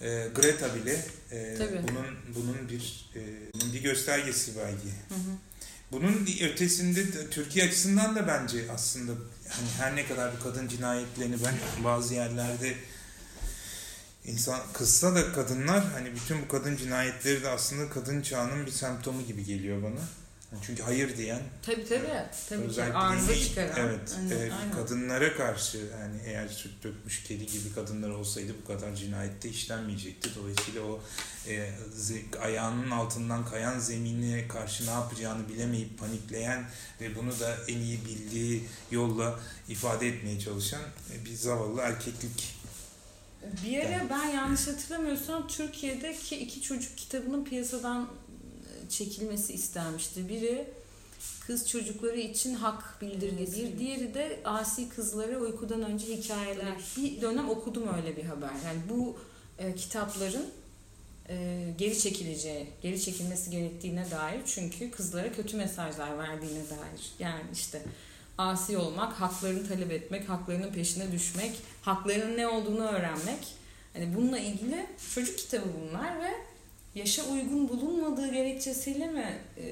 e, 0.00 0.28
Greta 0.34 0.74
bile 0.74 1.06
e, 1.32 1.58
bunun 1.58 2.06
bunun 2.36 2.68
bir 2.68 3.10
e, 3.16 3.20
bunun 3.54 3.72
bir 3.72 3.82
göstergesi 3.82 4.52
belki. 4.56 4.88
Hı 5.08 5.14
hı. 5.14 5.36
Bunun 5.92 6.26
ötesinde 6.42 7.30
Türkiye 7.30 7.64
açısından 7.64 8.16
da 8.16 8.28
bence 8.28 8.64
aslında 8.74 9.12
hani 9.48 9.68
her 9.78 9.96
ne 9.96 10.06
kadar 10.06 10.32
bu 10.38 10.42
kadın 10.42 10.68
cinayetlerini 10.68 11.36
ben 11.44 11.84
bazı 11.84 12.14
yerlerde 12.14 12.74
insan 14.26 14.60
kızsa 14.72 15.14
da 15.14 15.32
kadınlar 15.32 15.84
hani 15.92 16.14
bütün 16.14 16.42
bu 16.42 16.48
kadın 16.48 16.76
cinayetleri 16.76 17.42
de 17.42 17.48
aslında 17.48 17.90
kadın 17.90 18.22
çağının 18.22 18.66
bir 18.66 18.70
semptomu 18.70 19.26
gibi 19.26 19.44
geliyor 19.44 19.82
bana. 19.82 20.00
Çünkü 20.62 20.82
hayır 20.82 21.16
diyen 21.16 21.42
tabii 21.62 21.84
tabii 21.84 22.06
tabii 22.48 22.62
özellikle 22.62 22.92
ki 22.92 22.98
arıza 22.98 23.34
çıkaran 23.34 23.72
Evet, 23.76 24.14
Aynen, 24.18 24.30
e, 24.30 24.52
aynen. 24.52 24.72
kadınlara 24.72 25.36
karşı 25.36 25.78
yani 25.78 26.16
eğer 26.26 26.48
süt 26.48 26.84
dökmüş 26.84 27.22
kedi 27.22 27.46
gibi 27.46 27.72
kadınlar 27.74 28.10
olsaydı 28.10 28.52
bu 28.62 28.66
kadar 28.66 28.94
cinayette 28.94 29.48
işlenmeyecekti. 29.48 30.30
Dolayısıyla 30.36 30.82
o 30.82 31.00
e, 31.48 31.70
ayağının 32.40 32.90
altından 32.90 33.46
kayan 33.46 33.78
zemine 33.78 34.48
karşı 34.48 34.86
ne 34.86 34.90
yapacağını 34.90 35.48
bilemeyip 35.48 35.98
panikleyen 35.98 36.64
ve 37.00 37.16
bunu 37.16 37.40
da 37.40 37.56
en 37.68 37.78
iyi 37.78 38.04
bildiği 38.04 38.64
yolla 38.90 39.40
ifade 39.68 40.08
etmeye 40.08 40.40
çalışan 40.40 40.82
e, 41.14 41.24
bir 41.24 41.34
zavallı 41.34 41.80
erkeklik. 41.80 42.55
Bir 43.64 43.78
ara 43.78 44.10
ben 44.10 44.28
yanlış 44.28 44.66
hatırlamıyorsam 44.66 45.48
Türkiye'deki 45.48 46.36
iki 46.36 46.62
çocuk 46.62 46.96
kitabının 46.98 47.44
piyasadan 47.44 48.02
e, 48.04 48.88
çekilmesi 48.88 49.52
istenmişti. 49.52 50.28
Biri 50.28 50.66
kız 51.46 51.68
çocukları 51.68 52.18
için 52.18 52.54
hak 52.54 53.02
bildirgesi, 53.02 53.64
bir 53.64 53.78
diğeri 53.78 54.14
de 54.14 54.40
asi 54.44 54.88
kızlara 54.88 55.38
uykudan 55.38 55.82
önce 55.82 56.16
hikayeler. 56.16 56.74
Bir 56.96 57.20
dönem 57.20 57.48
okudum 57.48 57.88
öyle 57.96 58.16
bir 58.16 58.24
haber. 58.24 58.50
Yani 58.66 58.80
bu 58.90 59.18
e, 59.58 59.74
kitapların 59.74 60.46
e, 61.28 61.66
geri 61.78 61.98
çekileceği, 61.98 62.66
geri 62.82 63.00
çekilmesi 63.00 63.50
gerektiğine 63.50 64.10
dair 64.10 64.40
çünkü 64.46 64.90
kızlara 64.90 65.32
kötü 65.32 65.56
mesajlar 65.56 66.18
verdiğine 66.18 66.70
dair. 66.70 67.12
Yani 67.18 67.42
işte 67.52 67.82
asi 68.38 68.78
olmak, 68.78 69.12
haklarını 69.12 69.68
talep 69.68 69.92
etmek, 69.92 70.28
haklarının 70.28 70.72
peşine 70.72 71.12
düşmek, 71.12 71.52
haklarının 71.82 72.36
ne 72.36 72.48
olduğunu 72.48 72.88
öğrenmek. 72.88 73.54
Hani 73.92 74.14
bununla 74.16 74.38
ilgili 74.38 74.86
çocuk 75.14 75.38
kitabı 75.38 75.66
bunlar 75.80 76.18
ve 76.20 76.30
yaşa 76.94 77.22
uygun 77.24 77.68
bulunmadığı 77.68 78.32
gerekçesiyle 78.32 79.06
mi? 79.06 79.38
e, 79.56 79.64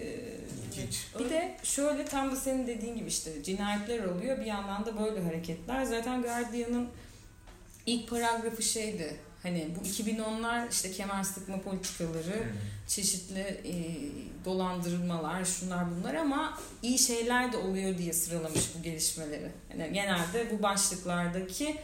İlginç. 0.70 1.06
bir 1.18 1.30
de 1.30 1.56
şöyle 1.62 2.04
tam 2.04 2.32
da 2.32 2.36
senin 2.36 2.66
dediğin 2.66 2.96
gibi 2.96 3.08
işte 3.08 3.42
cinayetler 3.42 4.04
oluyor 4.04 4.38
bir 4.40 4.46
yandan 4.46 4.86
da 4.86 4.98
böyle 5.00 5.22
hareketler. 5.24 5.84
Zaten 5.84 6.22
Guardian'ın 6.22 6.88
ilk 7.86 8.10
paragrafı 8.10 8.62
şeydi. 8.62 9.16
Hani 9.44 9.68
bu 9.80 9.86
2010'lar 9.88 10.70
işte 10.72 10.92
kemer 10.92 11.22
sıkma 11.22 11.60
politikaları, 11.60 12.34
Hmm. 12.34 12.58
çeşitli 12.88 13.40
e, 13.40 13.74
dolandırılmalar, 14.44 15.44
şunlar 15.44 15.84
bunlar 15.96 16.14
ama 16.14 16.58
iyi 16.82 16.98
şeyler 16.98 17.52
de 17.52 17.56
oluyor 17.56 17.98
diye 17.98 18.12
sıralamış 18.12 18.62
bu 18.78 18.82
gelişmeleri. 18.82 19.50
Yani 19.78 19.92
genelde 19.92 20.46
bu 20.52 20.62
başlıklardaki 20.62 21.76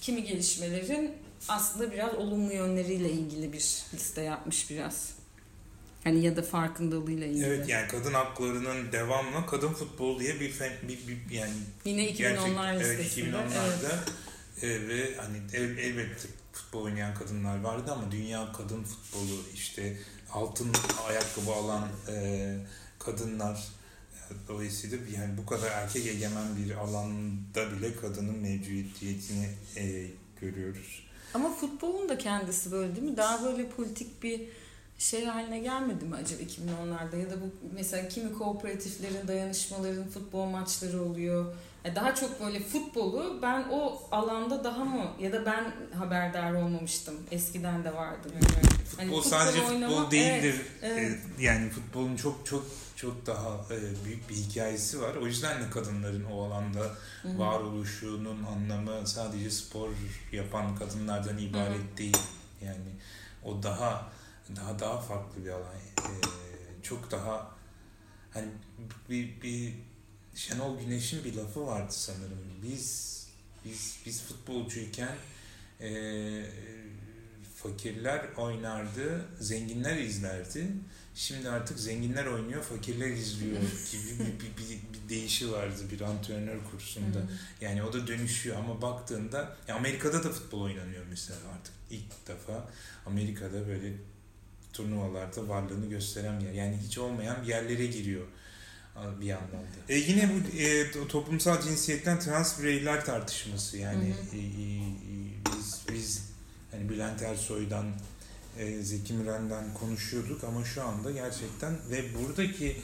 kimi 0.00 0.24
gelişmelerin 0.24 1.10
aslında 1.48 1.92
biraz 1.92 2.14
olumlu 2.14 2.52
yönleriyle 2.52 3.10
ilgili 3.10 3.52
bir 3.52 3.82
liste 3.94 4.20
yapmış 4.20 4.70
biraz. 4.70 5.10
Hani 6.04 6.24
ya 6.24 6.36
da 6.36 6.42
farkındalığıyla 6.42 7.26
ilgili. 7.26 7.44
Evet 7.46 7.68
yani 7.68 7.88
kadın 7.88 8.12
haklarının 8.14 8.92
devamlı 8.92 9.46
kadın 9.46 9.72
futbol 9.72 10.20
diye 10.20 10.40
bir, 10.40 10.50
fen, 10.50 10.72
bir, 10.82 10.98
bir 11.08 11.34
yani 11.34 11.52
Yine 11.84 12.10
2010'lar 12.10 12.72
Gerçek- 12.72 12.86
evet, 12.86 12.98
listesinde. 13.00 13.28
2010'larda 13.36 13.94
e, 14.62 14.88
ve 14.88 15.14
hani 15.16 15.36
el, 15.54 15.78
elbette 15.78 16.28
futbol 16.56 16.82
oynayan 16.82 17.14
kadınlar 17.14 17.60
vardı 17.60 17.92
ama 17.92 18.12
dünya 18.12 18.52
kadın 18.52 18.84
futbolu 18.84 19.40
işte 19.54 19.96
altın 20.32 20.72
ayakkabı 21.08 21.52
alan 21.52 21.88
e, 22.08 22.56
kadınlar 22.98 23.68
dolayısıyla 24.48 24.98
yani 25.16 25.38
bu 25.38 25.46
kadar 25.46 25.70
erkek 25.70 26.06
egemen 26.06 26.56
bir 26.56 26.74
alanda 26.74 27.72
bile 27.72 27.96
kadının 27.96 28.38
mevcudiyetini 28.38 29.48
e, 29.76 30.06
görüyoruz. 30.40 31.06
Ama 31.34 31.54
futbolun 31.54 32.08
da 32.08 32.18
kendisi 32.18 32.72
böyle 32.72 32.96
değil 32.96 33.10
mi? 33.10 33.16
Daha 33.16 33.44
böyle 33.44 33.68
politik 33.68 34.22
bir 34.22 34.48
şey 34.98 35.24
haline 35.24 35.58
gelmedi 35.58 36.04
mi 36.04 36.16
acaba 36.16 36.42
2010'larda? 36.42 37.16
Ya 37.16 37.30
da 37.30 37.34
bu 37.40 37.50
mesela 37.74 38.08
kimi 38.08 38.32
kooperatiflerin, 38.32 39.28
dayanışmaların 39.28 40.08
futbol 40.08 40.44
maçları 40.46 41.02
oluyor. 41.02 41.54
Yani 41.84 41.96
daha 41.96 42.14
çok 42.14 42.40
böyle 42.40 42.60
futbolu 42.60 43.38
ben 43.42 43.64
o 43.70 44.02
alanda 44.10 44.64
daha 44.64 44.84
mı 44.84 45.04
ya 45.20 45.32
da 45.32 45.46
ben 45.46 45.72
haberdar 45.98 46.52
olmamıştım. 46.52 47.14
Eskiden 47.30 47.84
de 47.84 47.94
vardı. 47.94 48.28
bilmiyorum. 48.28 48.60
Futbol 48.84 48.98
Hani 48.98 49.10
futbol 49.10 49.30
sadece 49.30 49.62
oynamak, 49.62 49.96
futbol 49.96 50.10
değildir. 50.10 50.62
evet, 50.82 50.98
evet. 50.98 51.18
E, 51.38 51.42
yani 51.42 51.70
futbolun 51.70 52.16
çok 52.16 52.46
çok 52.46 52.64
çok 52.96 53.26
daha 53.26 53.74
e, 53.74 54.04
büyük 54.04 54.28
bir 54.30 54.34
hikayesi 54.34 55.02
var. 55.02 55.14
O 55.14 55.26
yüzden 55.26 55.62
de 55.62 55.70
kadınların 55.70 56.24
o 56.24 56.44
alanda 56.44 56.80
Hı 57.22 57.28
hı. 57.28 57.38
varoluşunun 57.38 58.44
anlamı 58.44 59.06
sadece 59.08 59.50
spor 59.50 59.88
yapan 60.32 60.76
kadınlardan 60.76 61.38
ibaret 61.38 61.92
Hı 61.94 61.96
değil. 61.98 62.16
Yani 62.62 62.90
o 63.44 63.62
daha 63.62 64.08
daha 64.56 64.78
daha 64.78 65.00
farklı 65.00 65.44
bir 65.44 65.50
alan. 65.50 65.74
Ee, 65.98 66.82
çok 66.82 67.10
daha 67.10 67.56
hani 68.30 68.48
bir, 69.10 69.42
bir 69.42 69.74
Şenol 70.34 70.80
Güneş'in 70.80 71.24
bir 71.24 71.34
lafı 71.34 71.66
vardı 71.66 71.92
sanırım. 71.92 72.38
Biz 72.62 73.16
biz 73.64 73.96
biz 74.06 74.22
futbolcuyken 74.22 75.16
e, 75.80 75.90
fakirler 77.56 78.26
oynardı, 78.36 79.24
zenginler 79.40 79.96
izlerdi. 79.96 80.66
Şimdi 81.14 81.50
artık 81.50 81.78
zenginler 81.78 82.26
oynuyor, 82.26 82.62
fakirler 82.62 83.08
izliyor 83.08 83.56
gibi 83.92 84.20
bir, 84.20 84.40
bir, 84.40 84.56
bir, 84.56 85.02
bir 85.04 85.08
değişi 85.08 85.52
vardı 85.52 85.80
bir 85.92 86.00
antrenör 86.00 86.58
kursunda. 86.70 87.18
Yani 87.60 87.82
o 87.82 87.92
da 87.92 88.06
dönüşüyor 88.06 88.56
ama 88.56 88.82
baktığında 88.82 89.56
ya 89.68 89.76
Amerika'da 89.76 90.24
da 90.24 90.30
futbol 90.30 90.60
oynanıyor 90.60 91.04
mesela 91.10 91.38
artık 91.54 91.74
ilk 91.90 92.28
defa 92.28 92.68
Amerika'da 93.06 93.68
böyle 93.68 93.92
turnuvalarda 94.76 95.48
varlığını 95.48 95.86
gösteren 95.86 96.40
bir 96.40 96.44
yer. 96.44 96.52
Yani 96.52 96.78
hiç 96.86 96.98
olmayan 96.98 97.42
bir 97.42 97.48
yerlere 97.48 97.86
giriyor 97.86 98.26
bir 99.20 99.26
yandan 99.26 99.60
da. 99.60 99.78
E 99.88 99.96
yine 99.96 100.30
bu 100.34 100.58
e, 100.58 100.90
toplumsal 101.08 101.62
cinsiyetten 101.62 102.20
trans 102.20 102.60
bireyler 102.60 103.04
tartışması 103.04 103.78
yani 103.78 104.04
Hı 104.04 104.36
hı. 104.36 104.36
e, 104.36 104.40
e, 104.40 104.80
biz 105.52 105.80
biz 105.92 106.22
hani 106.70 106.88
Bülent 106.88 107.22
Ersoy'dan 107.22 107.86
e, 108.58 108.82
Zeki 108.82 109.14
Müren'den 109.14 109.74
konuşuyorduk 109.74 110.44
ama 110.44 110.64
şu 110.64 110.82
anda 110.82 111.10
gerçekten 111.10 111.72
ve 111.90 112.04
buradaki 112.14 112.76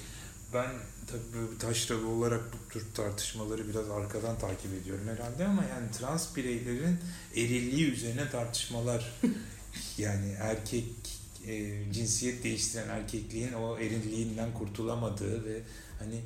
ben 0.54 0.70
tabii 1.06 1.58
taşralı 1.58 2.08
olarak 2.08 2.40
bu 2.52 2.72
tür 2.72 2.87
tartışmaları 2.94 3.68
biraz 3.68 3.90
arkadan 3.90 4.38
takip 4.38 4.75
ediyorum 4.82 5.08
herhalde 5.08 5.44
ama 5.44 5.64
yani 5.64 5.90
trans 5.99 6.37
bireylerin 6.37 6.99
erilliği 7.34 7.92
üzerine 7.92 8.30
tartışmalar 8.30 9.12
yani 9.99 10.37
erkek 10.40 11.21
e, 11.46 11.92
cinsiyet 11.92 12.44
değiştiren 12.44 12.88
erkekliğin 12.88 13.52
o 13.52 13.78
erilliğinden 13.78 14.54
kurtulamadığı 14.54 15.44
ve 15.44 15.61
hani 15.99 16.20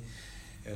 e, 0.65 0.73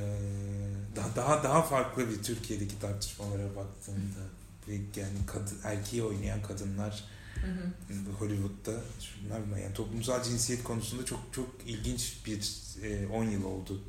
daha 0.96 1.16
daha 1.16 1.44
daha 1.44 1.62
farklı 1.62 2.10
bir 2.10 2.22
Türkiye'deki 2.22 2.80
tartışmalara 2.80 3.56
baktığımda 3.56 4.24
ve 4.68 4.74
yani 4.74 5.18
kadın, 5.26 5.58
erkeği 5.64 6.02
oynayan 6.02 6.42
kadınlar 6.42 7.04
Hı 7.34 7.46
hı. 7.46 8.12
Hollywood'da 8.18 8.80
şunlar 9.00 9.60
yani 9.62 9.74
toplumsal 9.74 10.22
cinsiyet 10.22 10.64
konusunda 10.64 11.04
çok 11.04 11.20
çok 11.32 11.48
ilginç 11.66 12.16
bir 12.26 12.40
e, 12.82 13.06
10 13.06 13.24
yıl 13.24 13.44
oldu 13.44 13.82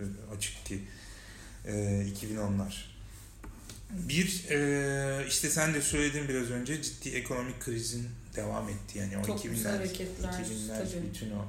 e, 0.00 0.04
açık 0.36 0.66
ki 0.66 0.80
e, 1.66 1.72
2010'lar. 2.20 2.72
Bir 3.90 4.44
e, 4.50 5.26
işte 5.28 5.50
sen 5.50 5.74
de 5.74 5.82
söyledin 5.82 6.28
biraz 6.28 6.50
önce 6.50 6.82
ciddi 6.82 7.08
ekonomik 7.08 7.60
krizin 7.60 8.08
devam 8.36 8.68
etti 8.68 8.98
yani 8.98 9.18
o 9.18 9.22
Toplumsal 9.22 9.70
2000'ler 9.70 9.76
hareketler, 9.76 10.28
2000'ler 10.28 10.78
tabii. 10.78 11.06
bütün 11.08 11.30
o 11.30 11.44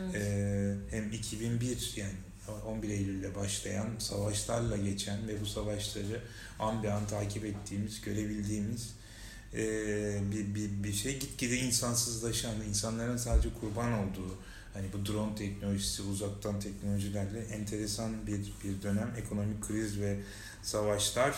Evet. 0.00 0.14
ee, 0.14 0.74
hem 0.90 1.12
2001 1.12 1.94
yani 1.96 2.12
11 2.66 2.88
Eylül'le 2.88 3.34
başlayan 3.34 3.88
savaşlarla 3.98 4.76
geçen 4.76 5.28
ve 5.28 5.40
bu 5.40 5.46
savaşları 5.46 6.20
an 6.58 6.82
be 6.82 6.92
an 6.92 7.06
takip 7.06 7.44
ettiğimiz, 7.44 8.00
görebildiğimiz 8.00 8.94
ee, 9.54 10.20
bir, 10.32 10.54
bir, 10.54 10.84
bir 10.84 10.92
şey. 10.92 11.18
Gitgide 11.18 11.56
insansızlaşan, 11.56 12.54
insanların 12.68 13.16
sadece 13.16 13.48
kurban 13.60 13.92
olduğu, 13.92 14.38
hani 14.74 14.86
bu 14.92 15.06
drone 15.06 15.34
teknolojisi, 15.34 16.02
uzaktan 16.02 16.60
teknolojilerle 16.60 17.40
enteresan 17.40 18.26
bir, 18.26 18.40
bir 18.64 18.82
dönem. 18.82 19.14
Ekonomik 19.18 19.68
kriz 19.68 20.00
ve 20.00 20.20
savaşlar 20.62 21.36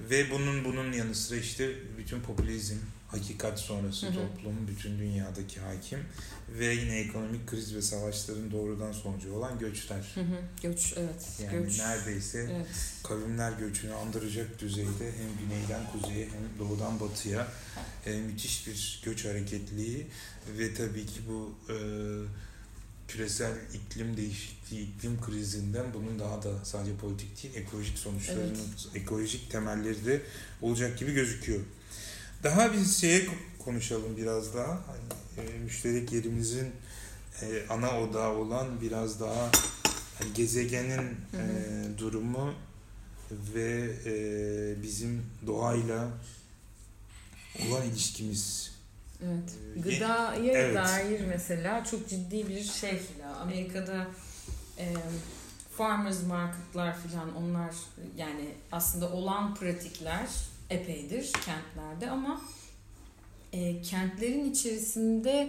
ve 0.00 0.30
bunun 0.30 0.64
bunun 0.64 0.92
yanı 0.92 1.14
sıra 1.14 1.38
işte 1.38 1.70
bütün 1.98 2.20
popülizm, 2.20 2.76
hakikat 3.08 3.60
sonrası 3.60 4.06
Hı 4.06 4.10
hı. 4.10 4.14
toplum, 4.14 4.68
bütün 4.68 4.98
dünyadaki 4.98 5.60
hakim 5.60 5.98
ve 6.48 6.74
yine 6.74 6.98
ekonomik 6.98 7.46
kriz 7.46 7.74
ve 7.74 7.82
savaşların 7.82 8.50
doğrudan 8.52 8.92
sonucu 8.92 9.32
olan 9.32 9.58
göçler. 9.58 10.12
Hı 10.14 10.20
hı. 10.20 10.40
Göç 10.62 10.94
evet. 10.96 11.40
Yani 11.44 11.64
Göç. 11.64 11.78
neredeyse 11.78 12.38
Evet. 12.56 12.66
kavimler 13.04 13.52
göçünü 13.52 13.92
andıracak 13.92 14.58
düzeyde 14.58 15.12
hem 15.18 15.48
güneyden 15.48 15.80
kuzeye 15.92 16.24
hem 16.26 16.58
doğudan 16.58 17.00
batıya 17.00 17.48
e, 18.06 18.16
müthiş 18.16 18.66
bir 18.66 19.02
göç 19.04 19.24
hareketliliği 19.24 20.06
ve 20.58 20.74
tabii 20.74 21.06
ki 21.06 21.20
bu 21.28 21.54
e, 21.72 21.76
küresel 23.08 23.52
iklim 23.74 24.16
değişikliği, 24.16 24.88
iklim 24.88 25.20
krizinden 25.20 25.86
bunun 25.94 26.18
daha 26.18 26.42
da 26.42 26.64
sadece 26.64 26.96
politik 26.96 27.42
değil, 27.42 27.54
ekolojik 27.56 27.98
sonuçlarının, 27.98 28.58
ekolojik 28.94 29.50
temelleri 29.50 30.06
de 30.06 30.22
olacak 30.62 30.98
gibi 30.98 31.12
gözüküyor. 31.12 31.60
Daha 32.42 32.72
bir 32.72 32.84
şeye 32.84 33.26
konuşalım 33.58 34.16
biraz 34.16 34.54
daha. 34.54 34.68
Hani, 34.68 35.48
e, 35.48 35.58
müşterek 35.58 36.12
yerimizin 36.12 36.72
e, 37.42 37.46
ana 37.68 38.00
odağı 38.00 38.32
olan 38.32 38.80
biraz 38.80 39.20
daha 39.20 39.50
hani 40.18 40.32
gezegenin 40.34 41.16
e, 41.34 41.44
durumu 41.98 42.54
ve 43.54 43.90
e, 44.06 44.12
bizim 44.82 45.26
doğayla 45.46 46.08
olan 47.68 47.86
ilişkimiz. 47.86 48.72
Evet. 49.24 49.54
Gıdaya 49.84 50.52
evet. 50.52 50.74
dair 50.74 51.20
mesela 51.28 51.84
çok 51.84 52.08
ciddi 52.08 52.48
bir 52.48 52.62
şey. 52.62 53.00
Amerika'da 53.42 54.06
e, 54.78 54.94
farmers 55.76 56.22
marketlar 56.22 56.96
falan 56.98 57.36
onlar 57.36 57.74
yani 58.16 58.54
aslında 58.72 59.12
olan 59.12 59.54
pratikler 59.54 60.28
epeydir 60.70 61.32
kentlerde 61.32 62.10
ama 62.10 62.40
e, 63.52 63.82
kentlerin 63.82 64.50
içerisinde 64.50 65.48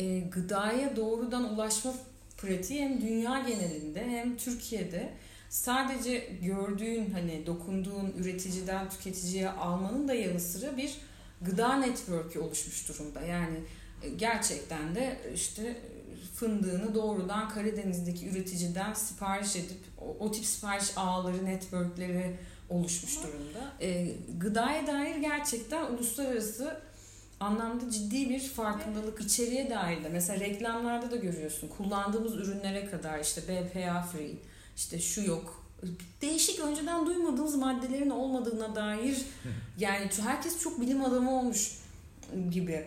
e, 0.00 0.20
gıdaya 0.20 0.96
doğrudan 0.96 1.54
ulaşma 1.54 1.94
pratiği 2.36 2.82
hem 2.82 3.00
dünya 3.00 3.40
genelinde 3.48 4.04
hem 4.06 4.36
Türkiye'de 4.36 5.12
sadece 5.48 6.18
gördüğün 6.42 7.10
hani 7.10 7.46
dokunduğun 7.46 8.12
üreticiden 8.18 8.90
tüketiciye 8.90 9.50
almanın 9.50 10.08
da 10.08 10.14
yanı 10.14 10.40
sıra 10.40 10.76
bir 10.76 10.98
gıda 11.40 11.76
network'ü 11.76 12.38
oluşmuş 12.38 12.88
durumda. 12.88 13.20
Yani 13.20 13.56
e, 14.02 14.08
gerçekten 14.08 14.94
de 14.94 15.18
işte 15.34 15.76
fındığını 16.34 16.94
doğrudan 16.94 17.48
Karadeniz'deki 17.48 18.28
üreticiden 18.28 18.94
sipariş 18.94 19.56
edip 19.56 19.80
o, 20.00 20.16
o 20.24 20.32
tip 20.32 20.44
sipariş 20.44 20.92
ağları, 20.96 21.44
networkleri 21.44 22.36
oluşmuş 22.74 23.18
durumda. 23.22 23.72
E, 23.80 24.16
gıdaya 24.38 24.86
dair 24.86 25.16
gerçekten 25.16 25.84
uluslararası 25.92 26.80
anlamda 27.40 27.90
ciddi 27.90 28.28
bir 28.28 28.40
farkındalık 28.40 29.20
içeriye 29.20 29.70
dair 29.70 30.04
de. 30.04 30.08
Mesela 30.08 30.40
reklamlarda 30.40 31.10
da 31.10 31.16
görüyorsun. 31.16 31.68
Kullandığımız 31.68 32.34
ürünlere 32.34 32.90
kadar 32.90 33.18
işte 33.18 33.42
BPA 33.42 34.02
free 34.02 34.34
işte 34.76 34.98
şu 34.98 35.22
yok. 35.22 35.64
Değişik 36.22 36.60
önceden 36.60 37.06
duymadığımız 37.06 37.56
maddelerin 37.56 38.10
olmadığına 38.10 38.74
dair 38.74 39.16
yani 39.78 40.10
herkes 40.22 40.60
çok 40.60 40.80
bilim 40.80 41.04
adamı 41.04 41.38
olmuş 41.38 41.78
gibi. 42.50 42.86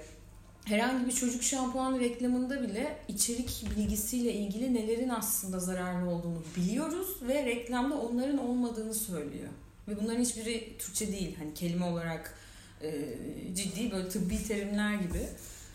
Herhangi 0.66 1.08
bir 1.08 1.12
çocuk 1.12 1.44
şampuanı 1.44 2.00
reklamında 2.00 2.62
bile 2.62 2.98
içerik 3.08 3.66
bilgisiyle 3.78 4.34
ilgili 4.34 4.74
nelerin 4.74 5.10
aslında 5.10 5.60
zararlı 5.60 6.10
olduğunu 6.10 6.44
biliyoruz 6.58 7.08
ve 7.22 7.46
reklamda 7.46 7.96
onların 7.96 8.38
olmadığını 8.38 8.94
söylüyor. 8.94 9.50
Ve 9.88 10.02
bunların 10.02 10.22
hiçbiri 10.22 10.78
Türkçe 10.80 11.12
değil. 11.12 11.36
Hani 11.38 11.54
kelime 11.54 11.86
olarak 11.86 12.34
e, 12.82 13.16
ciddi 13.56 13.92
böyle 13.92 14.10
tıbbi 14.10 14.44
terimler 14.44 14.94
gibi. 14.94 15.28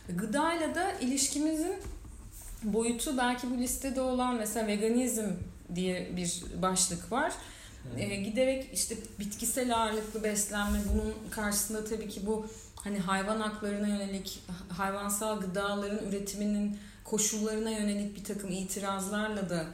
Gıdayla 0.08 0.74
da 0.74 0.92
ilişkimizin 0.92 1.74
boyutu 2.62 3.16
belki 3.18 3.50
bu 3.50 3.58
listede 3.58 4.00
olan 4.00 4.34
mesela 4.36 4.66
veganizm 4.66 5.26
diye 5.74 6.16
bir 6.16 6.42
başlık 6.62 7.12
var. 7.12 7.32
E, 7.96 8.16
giderek 8.16 8.70
işte 8.74 8.96
bitkisel 9.18 9.76
ağırlıklı 9.76 10.22
beslenme 10.22 10.78
bunun 10.92 11.14
karşısında 11.30 11.84
tabii 11.84 12.08
ki 12.08 12.26
bu 12.26 12.46
hani 12.76 12.98
hayvan 12.98 13.40
haklarına 13.40 13.88
yönelik 13.88 14.42
hayvansal 14.68 15.40
gıdaların 15.40 16.08
üretiminin 16.08 16.78
koşullarına 17.04 17.70
yönelik 17.70 18.16
bir 18.16 18.24
takım 18.24 18.50
itirazlarla 18.50 19.50
da 19.50 19.66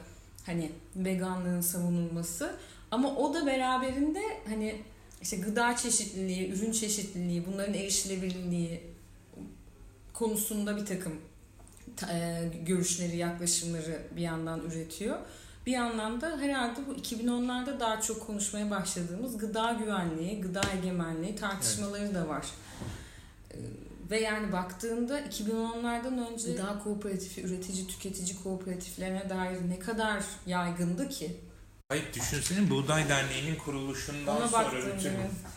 hani 0.45 0.71
veganlığın 0.95 1.61
savunulması 1.61 2.55
ama 2.91 3.15
o 3.15 3.33
da 3.33 3.45
beraberinde 3.45 4.21
hani 4.47 4.81
işte 5.21 5.37
gıda 5.37 5.75
çeşitliliği, 5.75 6.51
ürün 6.51 6.71
çeşitliliği, 6.71 7.45
bunların 7.47 7.73
erişilebilirliği 7.73 8.81
konusunda 10.13 10.77
bir 10.77 10.85
takım 10.85 11.13
e, 12.11 12.43
görüşleri, 12.65 13.17
yaklaşımları 13.17 14.01
bir 14.15 14.21
yandan 14.21 14.59
üretiyor. 14.59 15.17
Bir 15.65 15.71
yandan 15.71 16.21
da 16.21 16.37
herhalde 16.37 16.79
bu 16.87 16.93
2010'larda 16.93 17.79
daha 17.79 18.01
çok 18.01 18.27
konuşmaya 18.27 18.71
başladığımız 18.71 19.37
gıda 19.37 19.73
güvenliği, 19.73 20.41
gıda 20.41 20.61
egemenliği 20.77 21.35
tartışmaları 21.35 22.03
evet. 22.03 22.15
da 22.15 22.27
var. 22.27 22.45
Ve 24.11 24.19
yani 24.19 24.51
baktığında 24.51 25.21
2010'lardan 25.21 26.33
önce 26.33 26.51
gıda 26.51 26.79
kooperatifi, 26.83 27.41
üretici, 27.41 27.87
tüketici 27.87 28.43
kooperatiflerine 28.43 29.29
dair 29.29 29.69
ne 29.69 29.79
kadar 29.79 30.23
yaygındı 30.45 31.09
ki 31.09 31.37
Hayır 31.89 32.13
düşünsene 32.13 32.69
Buğday 32.69 33.09
Derneği'nin 33.09 33.55
kuruluşundan 33.55 34.37
Ona 34.37 34.47
sonra 34.47 34.71
bütün 34.71 35.11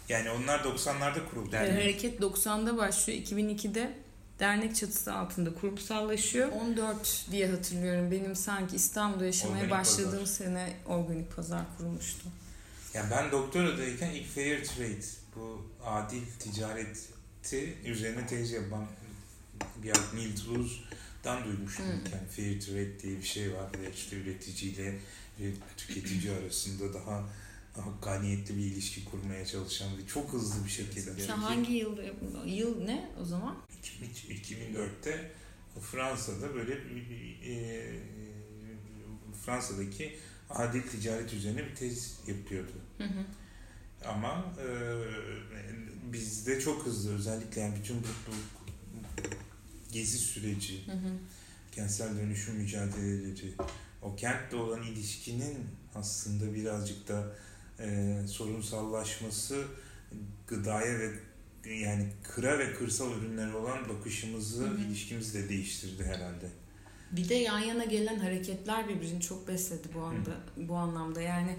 yani 0.09 0.31
onlar 0.31 0.59
90'larda 0.59 1.31
kuruldu. 1.31 1.57
Yani. 1.57 1.71
Hareket 1.71 2.21
90'da 2.21 2.77
başlıyor. 2.77 3.19
2002'de 3.19 3.93
dernek 4.39 4.77
çatısı 4.77 5.15
altında 5.15 5.55
kurumsallaşıyor. 5.55 6.49
14 6.53 7.27
diye 7.31 7.51
hatırlıyorum. 7.51 8.11
Benim 8.11 8.37
sanki 8.37 8.77
İstanbul'da 8.77 9.25
yaşamaya 9.25 9.57
organik 9.57 9.71
başladığım 9.71 10.11
pazar. 10.11 10.27
sene 10.27 10.73
organik 10.87 11.37
pazar 11.37 11.63
kurulmuştu. 11.79 12.29
Yani 12.95 13.11
ben 13.11 13.33
doktoradayken 13.33 14.11
ilk 14.11 14.35
fair 14.35 14.65
trade 14.65 15.07
bu 15.37 15.67
adil 15.85 16.23
ticareti 16.39 17.75
üzerine 17.85 18.27
tez 18.27 18.51
yapan 18.51 18.87
bir 19.83 19.93
Neil 20.15 20.37
Toulous'dan 20.37 21.45
duymuştum. 21.45 21.87
Hmm. 21.87 21.93
Yani 21.93 22.29
fair 22.37 22.61
trade 22.61 23.01
diye 23.03 23.19
bir 23.19 23.27
şey 23.27 23.55
var 23.55 23.71
ve 23.83 23.93
işte 23.93 24.17
üreticiyle 24.17 24.95
tüketici 25.77 26.33
arasında 26.33 26.95
daha 26.95 27.25
hakkaniyetli 27.77 28.57
bir 28.57 28.63
ilişki 28.63 29.05
kurmaya 29.05 29.47
çalışan 29.47 29.99
ve 29.99 30.07
çok 30.07 30.33
hızlı 30.33 30.65
bir 30.65 30.71
şekilde. 30.71 31.23
Sen 31.23 31.37
hangi 31.37 31.73
yılda 31.73 32.03
Yıl 32.47 32.85
ne 32.85 33.11
o 33.21 33.25
zaman? 33.25 33.57
2004'te 34.29 35.31
Fransa'da 35.81 36.55
böyle 36.55 36.73
e, 37.47 37.85
Fransa'daki 39.45 40.19
adil 40.51 40.83
ticaret 40.83 41.33
üzerine 41.33 41.65
bir 41.65 41.75
tez 41.75 42.19
yapıyordu. 42.27 42.73
Hı 42.99 43.05
hı. 43.05 43.25
Ama 44.09 44.55
e, 44.59 44.69
bizde 46.13 46.61
çok 46.61 46.87
hızlı 46.87 47.15
özellikle 47.15 47.61
yani 47.61 47.75
bütün 47.77 47.97
bu, 47.97 48.07
bu 48.29 48.33
gezi 49.93 50.19
süreci, 50.19 50.87
hı 50.87 50.93
hı. 50.93 51.13
kentsel 51.73 52.17
dönüşüm 52.17 52.55
mücadeleleri, 52.55 53.53
o 54.03 54.17
kentle 54.17 54.57
olan 54.57 54.83
ilişkinin 54.83 55.57
aslında 55.95 56.55
birazcık 56.55 57.09
da 57.09 57.25
e, 57.81 58.17
sorunsallaşması 58.27 59.65
gıdaya 60.47 60.99
ve 60.99 61.11
yani 61.71 62.09
kıra 62.23 62.59
ve 62.59 62.75
kırsal 62.75 63.13
ürünlere 63.13 63.57
olan 63.57 63.89
bakışımızı, 63.89 64.65
Hı-hı. 64.65 64.81
ilişkimizi 64.81 65.45
de 65.45 65.49
değiştirdi 65.49 66.05
herhalde. 66.05 66.47
Bir 67.13 67.29
de 67.29 67.35
yan 67.35 67.59
yana 67.59 67.85
gelen 67.85 68.19
hareketler 68.19 68.89
birbirini 68.89 69.21
çok 69.21 69.49
besledi 69.49 69.89
bu 69.95 70.01
anda 70.01 70.31
Hı. 70.31 70.69
bu 70.69 70.75
anlamda. 70.75 71.21
Yani 71.23 71.57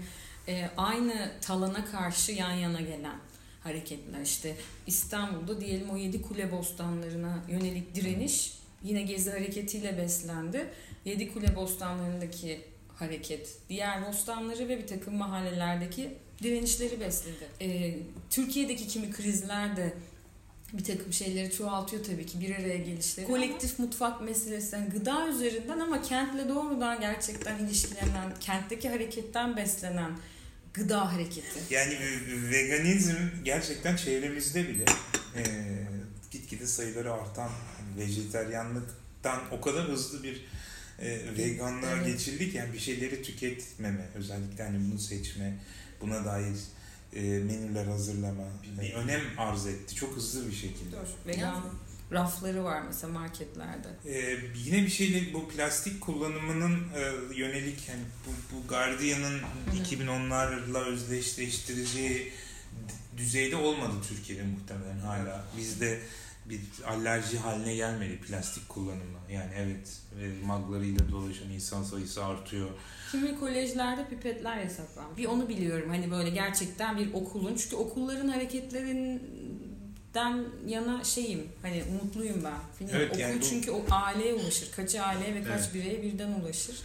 e, 0.48 0.70
aynı 0.76 1.32
talana 1.40 1.84
karşı 1.84 2.32
yan 2.32 2.52
yana 2.52 2.80
gelen 2.80 3.16
hareketler 3.60 4.20
işte 4.22 4.56
İstanbul'da 4.86 5.60
diyelim 5.60 5.90
o 5.90 5.96
yedi 5.96 6.22
kule 6.22 6.52
bostanlarına 6.52 7.44
yönelik 7.48 7.94
direniş 7.94 8.58
yine 8.82 9.02
gezi 9.02 9.30
hareketiyle 9.30 9.98
beslendi. 9.98 10.70
Yedi 11.04 11.32
Kule 11.32 11.56
bostanlarındaki 11.56 12.60
hareket, 12.94 13.58
diğer 13.68 14.06
bostanları 14.06 14.68
ve 14.68 14.78
bir 14.78 14.86
takım 14.86 15.14
mahallelerdeki 15.14 16.14
direnişleri 16.42 17.00
besledi. 17.00 17.48
Ee, 17.60 17.96
Türkiye'deki 18.30 18.88
kimi 18.88 19.10
krizler 19.10 19.76
de 19.76 19.94
bir 20.72 20.84
takım 20.84 21.12
şeyleri 21.12 21.50
çoğaltıyor 21.50 22.04
tabii 22.04 22.26
ki 22.26 22.40
bir 22.40 22.54
araya 22.54 22.76
gelişleri. 22.76 23.26
Kolektif 23.26 23.80
ama... 23.80 23.86
mutfak 23.86 24.20
meselesi 24.20 24.76
yani 24.76 24.88
gıda 24.88 25.28
üzerinden 25.28 25.78
ama 25.78 26.02
kentle 26.02 26.48
doğrudan 26.48 27.00
gerçekten 27.00 27.58
ilişkilenen, 27.58 28.34
kentteki 28.40 28.88
hareketten 28.88 29.56
beslenen 29.56 30.12
gıda 30.74 31.12
hareketi. 31.12 31.74
Yani 31.74 31.98
veganizm 32.50 33.16
gerçekten 33.44 33.96
çevremizde 33.96 34.68
bile 34.68 34.84
e, 35.36 35.42
gitgide 36.30 36.66
sayıları 36.66 37.12
artan 37.12 37.50
vejeteryanlıktan 37.98 39.40
o 39.52 39.60
kadar 39.60 39.88
hızlı 39.88 40.22
bir 40.22 40.44
e, 40.98 41.36
veganlığa 41.38 41.92
evet. 41.92 42.06
geçildik 42.06 42.54
yani 42.54 42.72
bir 42.72 42.78
şeyleri 42.78 43.22
tüketmeme 43.22 44.08
özellikle 44.14 44.64
hani 44.64 44.90
bunu 44.90 44.98
seçme 44.98 45.58
buna 46.00 46.24
dair 46.24 46.56
e, 47.12 47.20
menüler 47.20 47.84
hazırlama 47.84 48.44
bir, 48.62 48.82
bir 48.82 48.94
önem 48.94 49.20
arz 49.38 49.66
etti 49.66 49.94
çok 49.94 50.16
hızlı 50.16 50.48
bir 50.48 50.54
şekilde. 50.54 50.96
Doğru. 50.96 51.06
Vegan 51.26 51.64
rafları 52.12 52.64
var 52.64 52.82
mesela 52.86 53.12
marketlerde. 53.12 53.88
Ee, 54.06 54.38
yine 54.64 54.82
bir 54.82 54.90
şeyle 54.90 55.34
bu 55.34 55.48
plastik 55.48 56.00
kullanımının 56.00 56.78
e, 56.96 57.12
yönelik 57.34 57.88
hani 57.88 58.02
bu, 58.26 58.56
bu 58.56 58.68
Guardian'ın 58.68 59.40
2010'larla 59.84 60.78
özdeşleştireceği 60.78 62.32
düzeyde 63.16 63.56
olmadı 63.56 63.92
Türkiye'de 64.08 64.42
muhtemelen 64.42 64.98
hala. 64.98 65.44
Bizde 65.58 66.00
bir 66.48 66.60
alerji 66.88 67.38
haline 67.38 67.74
gelmedi 67.74 68.18
plastik 68.20 68.68
kullanımı. 68.68 69.18
Yani 69.32 69.50
evet 69.56 69.98
maglarıyla 70.44 71.10
dolaşan 71.10 71.50
insan 71.50 71.82
sayısı 71.82 72.24
artıyor. 72.24 72.68
Kimi 73.12 73.40
kolejlerde 73.40 74.08
pipetler 74.08 74.56
yasaklanmış. 74.58 75.16
Bir 75.18 75.24
onu 75.24 75.48
biliyorum 75.48 75.88
hani 75.90 76.10
böyle 76.10 76.30
gerçekten 76.30 76.98
bir 76.98 77.12
okulun 77.14 77.56
çünkü 77.56 77.76
okulların 77.76 78.28
hareketlerin 78.28 79.22
plastikten 80.14 80.44
yana 80.66 81.04
şeyim 81.04 81.48
hani 81.62 81.82
mutluyum 82.02 82.44
ben. 82.44 82.52
Bilmiyorum, 82.80 83.00
Evet, 83.02 83.10
okul 83.10 83.20
yani 83.20 83.40
bu- 83.40 83.44
çünkü 83.44 83.70
o 83.70 83.84
aileye 83.90 84.34
ulaşır. 84.34 84.72
Kaç 84.76 84.94
aileye 84.94 85.34
ve 85.34 85.42
kaç 85.42 85.60
Evet. 85.60 85.74
bireye 85.74 86.02
birden 86.02 86.28
ulaşır. 86.32 86.76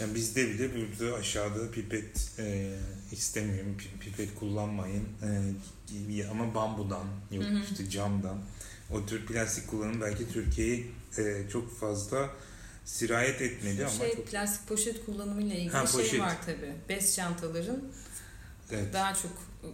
Yani 0.00 0.14
bizde 0.14 0.48
bile 0.48 0.70
burada 0.76 1.16
aşağıda 1.16 1.70
pipet 1.70 2.30
e, 2.38 2.76
istemiyorum, 3.12 3.76
pi- 3.78 3.98
pipet 4.04 4.34
kullanmayın 4.34 5.04
e, 6.18 6.26
ama 6.30 6.54
bambudan, 6.54 7.04
yok 7.32 7.44
Hı 7.44 7.48
hı. 7.48 7.60
işte 7.70 7.90
camdan. 7.90 8.38
O 8.90 9.06
tür 9.06 9.26
plastik 9.26 9.68
kullanımı 9.70 10.00
belki 10.00 10.32
Türkiye'ye 10.32 10.86
e, 11.18 11.50
çok 11.52 11.80
fazla 11.80 12.30
sirayet 12.84 13.42
etmedi 13.42 13.86
ama 13.86 13.94
şey 13.94 14.16
çok 14.16 14.26
plastik 14.26 14.68
poşet 14.68 15.06
kullanımıyla 15.06 15.56
ilgili 15.56 15.70
Ha, 15.72 15.86
şey 15.86 16.00
poşet. 16.00 16.20
var 16.20 16.36
tabii. 16.46 16.72
Bez 16.88 17.16
çantaların 17.16 17.82
evet. 18.72 18.92
daha 18.92 19.14
çok 19.14 19.32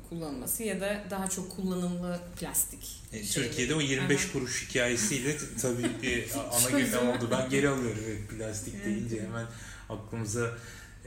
kullanılması 0.08 0.62
ya 0.62 0.80
da 0.80 1.04
daha 1.10 1.30
çok 1.30 1.56
kullanımlı 1.56 2.20
plastik. 2.40 3.02
E, 3.12 3.24
şeyleri. 3.24 3.50
Türkiye'de 3.50 3.74
o 3.74 3.80
25 3.80 4.24
Aha. 4.24 4.32
kuruş 4.32 4.68
hikayesiyle 4.68 5.36
tabii 5.62 5.90
bir 6.02 6.28
ana 6.52 6.78
gündem 6.78 7.08
oldu. 7.08 7.28
Ben 7.30 7.50
geri 7.50 7.68
alıyorum 7.68 8.02
evet, 8.06 8.28
plastik 8.28 8.84
deyince 8.84 9.22
hemen 9.22 9.46
aklımıza 9.88 10.50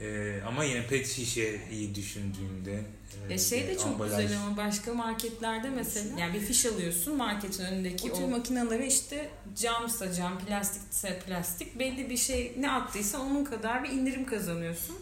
e, 0.00 0.40
ama 0.46 0.64
yine 0.64 0.86
pet 0.86 1.06
şişeyi 1.08 1.94
düşündüğünde 1.94 2.84
e, 3.30 3.34
E 3.34 3.38
şey 3.38 3.68
de 3.68 3.78
çok 3.78 3.86
ambalaj- 4.00 4.22
güzel 4.22 4.40
ama 4.46 4.56
başka 4.56 4.94
marketlerde 4.94 5.70
mesela 5.70 6.20
yani 6.20 6.34
bir 6.34 6.40
fiş 6.40 6.66
alıyorsun 6.66 7.16
marketin 7.16 7.64
önündeki 7.64 8.12
o 8.12 8.16
tür 8.16 8.24
makineleri 8.24 8.86
işte 8.86 9.30
camsa 9.56 10.12
cam, 10.12 10.38
plastikse 10.38 11.18
plastik 11.26 11.78
belli 11.78 12.10
bir 12.10 12.16
şey 12.16 12.52
ne 12.58 12.70
attıysa 12.70 13.18
onun 13.20 13.44
kadar 13.44 13.84
bir 13.84 13.88
indirim 13.88 14.26
kazanıyorsun. 14.26 14.96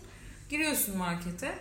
Giriyorsun 0.50 0.96
markete 0.96 1.58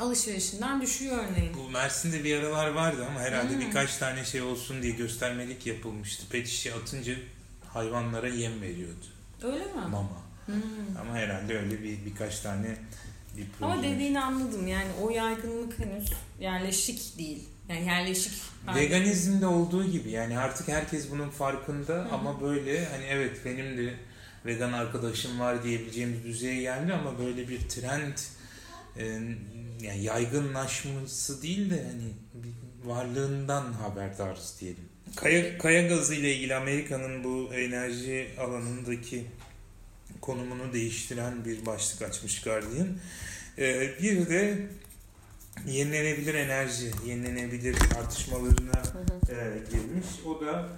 alışverişinden 0.00 0.82
düşüyor 0.82 1.16
örneğin. 1.24 1.54
Bu 1.54 1.70
Mersin'de 1.70 2.24
bir 2.24 2.36
aralar 2.36 2.68
vardı 2.68 3.06
ama 3.10 3.20
herhalde 3.20 3.52
Hmm. 3.54 3.60
birkaç 3.60 3.96
tane 3.96 4.24
şey 4.24 4.42
olsun 4.42 4.82
diye 4.82 4.92
göstermelik 4.92 5.66
yapılmıştı. 5.66 6.22
Pet 6.30 6.48
şişe 6.48 6.74
atınca 6.74 7.14
hayvanlara 7.68 8.28
yem 8.28 8.62
veriyordu. 8.62 9.04
Öyle 9.42 9.64
mi? 9.64 9.70
Mama. 9.90 10.27
Hmm. 10.48 10.96
Ama 11.00 11.14
herhalde 11.14 11.58
öyle 11.58 11.82
bir 11.82 12.04
birkaç 12.04 12.40
tane 12.40 12.76
bir 13.36 13.46
proje. 13.58 13.72
Ama 13.72 13.82
dediğini 13.82 14.20
anladım 14.20 14.68
yani 14.68 14.88
o 15.02 15.10
yaygınlık 15.10 15.78
henüz 15.78 16.12
yerleşik 16.40 17.18
değil. 17.18 17.48
Yani 17.68 17.86
yerleşik. 17.86 18.32
Veganizmde 18.74 19.46
olduğu 19.46 19.84
gibi 19.84 20.10
yani 20.10 20.38
artık 20.38 20.68
herkes 20.68 21.10
bunun 21.10 21.30
farkında 21.30 21.94
Hı 21.94 22.02
hı. 22.02 22.08
ama 22.14 22.40
böyle 22.40 22.86
hani 22.86 23.04
evet 23.04 23.40
benim 23.44 23.78
de 23.78 23.94
vegan 24.46 24.72
arkadaşım 24.72 25.40
var 25.40 25.64
diyebileceğimiz 25.64 26.24
düzeye 26.24 26.60
geldi 26.60 26.92
ama 26.92 27.18
böyle 27.18 27.48
bir 27.48 27.60
trend 27.60 28.18
e, 28.96 29.04
yani 29.80 30.02
yaygınlaşması 30.02 31.42
değil 31.42 31.70
de 31.70 31.84
hani 31.84 32.12
varlığından 32.84 33.72
haberdarız 33.72 34.56
diyelim. 34.60 34.84
Kaya, 35.16 35.58
kaya 35.58 35.88
gazı 35.88 36.14
ile 36.14 36.34
ilgili 36.34 36.54
Amerika'nın 36.54 37.24
bu 37.24 37.54
enerji 37.54 38.30
alanındaki 38.38 39.24
konumunu 40.20 40.72
değiştiren 40.72 41.44
bir 41.44 41.66
başlık 41.66 42.02
açmış 42.02 42.42
Guardian. 42.42 42.88
E, 43.58 43.92
bir 44.02 44.28
de 44.28 44.66
yenilenebilir 45.66 46.34
enerji, 46.34 46.90
yenilenebilir 47.06 47.74
tartışmalarına 47.78 48.82
Hı 48.82 49.32
hı. 49.32 49.34
e, 49.34 49.62
girmiş. 49.70 50.06
O 50.26 50.40
da 50.40 50.68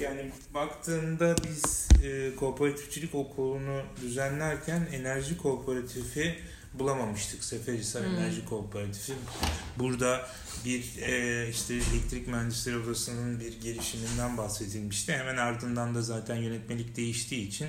yani 0.00 0.30
baktığında 0.54 1.36
biz 1.48 1.88
e, 2.04 2.36
kooperatifçilik 2.36 3.14
okulunu 3.14 3.82
düzenlerken 4.02 4.88
enerji 4.92 5.38
kooperatifi 5.38 6.36
bulamamıştık. 6.74 7.44
Seferihisar 7.44 8.06
Hmm. 8.06 8.14
Enerji 8.14 8.44
Kooperatifi. 8.44 9.12
Burada 9.78 10.28
bir 10.64 11.02
e, 11.02 11.48
işte 11.50 11.74
elektrik 11.74 12.28
mühendisleri 12.28 12.78
odasının 12.78 13.40
bir 13.40 13.60
girişiminden 13.60 14.36
bahsedilmişti. 14.36 15.12
Hemen 15.12 15.36
ardından 15.36 15.94
da 15.94 16.02
zaten 16.02 16.36
yönetmelik 16.36 16.96
değiştiği 16.96 17.48
için 17.48 17.68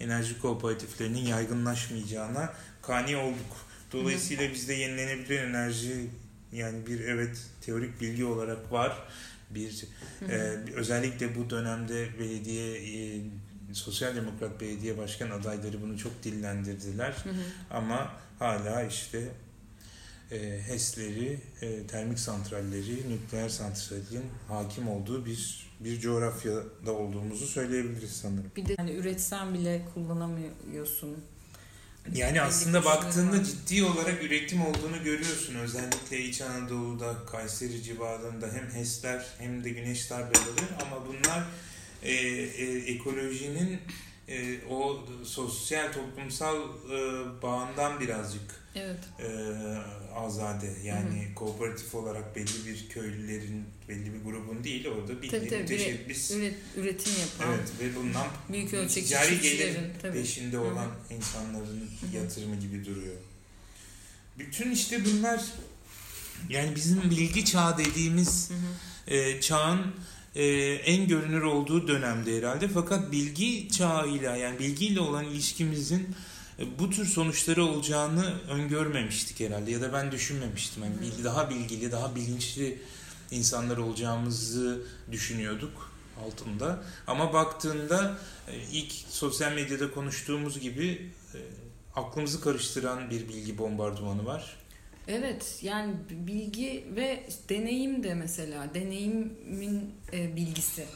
enerji 0.00 0.40
kooperatiflerinin 0.40 1.26
yaygınlaşmayacağına 1.26 2.52
kani 2.82 3.16
olduk. 3.16 3.66
Dolayısıyla 3.92 4.50
bizde 4.52 4.74
yenilenebilir 4.74 5.40
enerji 5.40 6.10
yani 6.52 6.86
bir 6.86 7.00
evet 7.00 7.38
teorik 7.60 8.00
bilgi 8.00 8.24
olarak 8.24 8.72
var. 8.72 9.02
Bir 9.50 9.84
ee, 10.22 10.34
özellikle 10.74 11.36
bu 11.36 11.50
dönemde 11.50 12.08
belediye 12.18 12.76
e, 12.76 13.22
sosyal 13.72 14.16
demokrat 14.16 14.60
belediye 14.60 14.98
başkan 14.98 15.30
adayları 15.30 15.82
bunu 15.82 15.98
çok 15.98 16.22
dillendirdiler 16.22 17.12
Hı 17.24 17.30
hı. 17.30 17.34
ama 17.70 18.12
hala 18.38 18.82
işte 18.82 19.28
e, 20.30 20.60
HES'leri, 20.66 21.40
e, 21.62 21.86
termik 21.86 22.18
santralleri, 22.18 23.10
nükleer 23.10 23.48
santralin 23.48 24.24
hakim 24.48 24.88
olduğu 24.88 25.26
bir 25.26 25.65
bir 25.80 26.00
coğrafyada 26.00 26.92
olduğumuzu 26.92 27.46
söyleyebiliriz 27.46 28.12
sanırım. 28.12 28.50
Bir 28.56 28.66
de 28.66 28.74
hani 28.76 28.90
üretsen 28.92 29.54
bile 29.54 29.82
kullanamıyorsun. 29.94 31.16
Yani 32.14 32.32
Belli 32.32 32.40
aslında 32.40 32.82
koşulları 32.82 33.04
baktığında 33.04 33.38
var. 33.38 33.44
ciddi 33.44 33.84
olarak 33.84 34.24
üretim 34.24 34.62
olduğunu 34.62 35.04
görüyorsun. 35.04 35.54
Özellikle 35.54 36.20
İç 36.20 36.40
Anadolu'da, 36.40 37.14
Kayseri 37.30 37.82
civarında 37.82 38.46
hem 38.52 38.70
HES'ler 38.70 39.26
hem 39.38 39.64
de 39.64 39.70
güneş 39.70 40.10
darbeleri 40.10 40.66
ama 40.82 41.06
bunlar 41.06 41.46
e, 42.02 42.12
e, 42.12 42.92
ekolojinin 42.92 43.80
e, 44.28 44.64
o 44.70 45.04
sosyal 45.24 45.92
toplumsal 45.92 46.56
e, 46.56 47.42
bağından 47.42 48.00
birazcık 48.00 48.42
Evet. 48.74 48.98
e, 49.20 49.28
azade. 50.14 50.74
Yani 50.84 51.28
kooperatif 51.34 51.94
olarak 51.94 52.36
belli 52.36 52.66
bir 52.66 52.88
köylülerin, 52.88 53.64
belli 53.88 54.14
bir 54.14 54.24
grubun 54.24 54.64
değil 54.64 54.86
orada 54.88 55.06
Tabii 55.06 55.22
bildiğin 55.22 55.48
tabii. 55.48 55.60
müteşebbis. 55.60 56.30
Üret, 56.30 56.54
üretim 56.76 57.12
yapan. 57.20 57.54
Evet 57.54 57.68
ve 57.80 57.96
bundan 57.96 58.26
Büyük 58.52 58.74
ölçekli 58.74 59.04
ticari 59.08 59.40
gelir 59.40 59.76
Tabii. 60.02 60.12
peşinde 60.12 60.58
olan 60.58 60.88
insanların 61.10 61.80
hı. 61.80 62.16
yatırımı 62.16 62.56
gibi 62.56 62.84
duruyor. 62.84 63.16
Bütün 64.38 64.70
işte 64.70 65.04
bunlar 65.04 65.44
yani 66.48 66.76
bizim 66.76 67.10
bilgi 67.10 67.44
çağı 67.44 67.78
dediğimiz 67.78 68.50
e, 69.06 69.40
çağın 69.40 69.94
e, 70.36 70.44
en 70.74 71.08
görünür 71.08 71.42
olduğu 71.42 71.88
dönemde 71.88 72.38
herhalde. 72.38 72.68
Fakat 72.68 73.12
bilgi 73.12 73.68
çağıyla 73.68 74.36
yani 74.36 74.58
bilgiyle 74.58 75.00
olan 75.00 75.24
ilişkimizin 75.24 76.16
e, 76.58 76.78
bu 76.78 76.90
tür 76.90 77.06
sonuçları 77.06 77.64
olacağını 77.64 78.34
öngörmemiştik 78.48 79.40
herhalde 79.40 79.70
ya 79.70 79.80
da 79.80 79.92
ben 79.92 80.12
düşünmemiştim. 80.12 80.84
Yani 80.84 81.00
bilgi, 81.00 81.24
daha 81.24 81.50
bilgili, 81.50 81.92
daha 81.92 82.14
bilinçli 82.16 82.78
insanlar 83.30 83.76
olacağımızı 83.76 84.82
düşünüyorduk 85.12 85.92
altında. 86.26 86.82
Ama 87.06 87.32
baktığında 87.32 88.18
e, 88.48 88.56
ilk 88.72 88.92
sosyal 89.08 89.52
medyada 89.52 89.90
konuştuğumuz 89.90 90.60
gibi 90.60 91.10
e, 91.34 91.38
aklımızı 91.94 92.40
karıştıran 92.40 93.10
bir 93.10 93.28
bilgi 93.28 93.58
bombardımanı 93.58 94.26
var. 94.26 94.56
Evet 95.08 95.58
yani 95.62 95.94
bilgi 96.10 96.86
ve 96.96 97.24
deneyim 97.48 98.02
de 98.02 98.14
mesela 98.14 98.74
deneyimin 98.74 99.94
e, 100.12 100.36
bilgisi. 100.36 100.86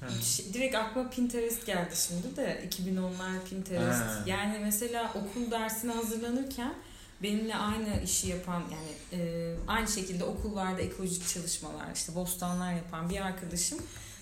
Hı. 0.00 0.08
Direkt 0.52 0.74
aklıma 0.74 1.10
Pinterest 1.10 1.66
geldi 1.66 1.94
şimdi 1.96 2.36
de 2.36 2.68
2010'lar 2.70 3.44
Pinterest. 3.50 4.00
Ha. 4.00 4.24
Yani 4.26 4.58
mesela 4.58 5.14
okul 5.14 5.50
dersine 5.50 5.92
hazırlanırken 5.92 6.74
benimle 7.22 7.54
aynı 7.56 8.02
işi 8.04 8.28
yapan 8.28 8.62
yani 8.72 9.22
e, 9.22 9.54
aynı 9.66 9.88
şekilde 9.88 10.24
okullarda 10.24 10.80
ekolojik 10.80 11.28
çalışmalar 11.28 11.94
işte 11.94 12.14
bostanlar 12.14 12.74
yapan 12.74 13.10
bir 13.10 13.20
arkadaşım 13.20 13.78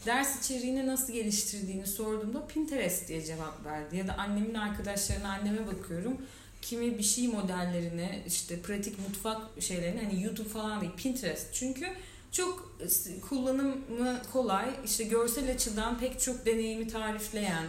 ders 0.07 0.45
içeriğini 0.45 0.87
nasıl 0.87 1.13
geliştirdiğini 1.13 1.87
sorduğumda 1.87 2.47
Pinterest 2.47 3.09
diye 3.09 3.25
cevap 3.25 3.65
verdi. 3.65 3.97
Ya 3.97 4.07
da 4.09 4.19
annemin 4.19 4.55
arkadaşlarına 4.55 5.29
anneme 5.29 5.67
bakıyorum. 5.67 6.19
Kimi 6.63 6.99
bir 6.99 7.03
şey 7.03 7.29
modellerine 7.29 8.23
işte 8.27 8.61
pratik 8.61 8.99
mutfak 8.99 9.41
şeylerini 9.61 10.01
hani 10.05 10.23
YouTube 10.23 10.49
falan 10.49 10.81
değil 10.81 10.93
Pinterest. 10.97 11.47
Çünkü 11.55 11.87
çok 12.33 12.77
e, 12.81 13.21
kullanımı 13.21 14.23
kolay 14.33 14.71
işte 14.85 15.05
görsel 15.05 15.51
açıdan 15.55 15.99
pek 15.99 16.21
çok 16.21 16.47
deneyimi 16.47 16.89
tarifleyen 16.89 17.65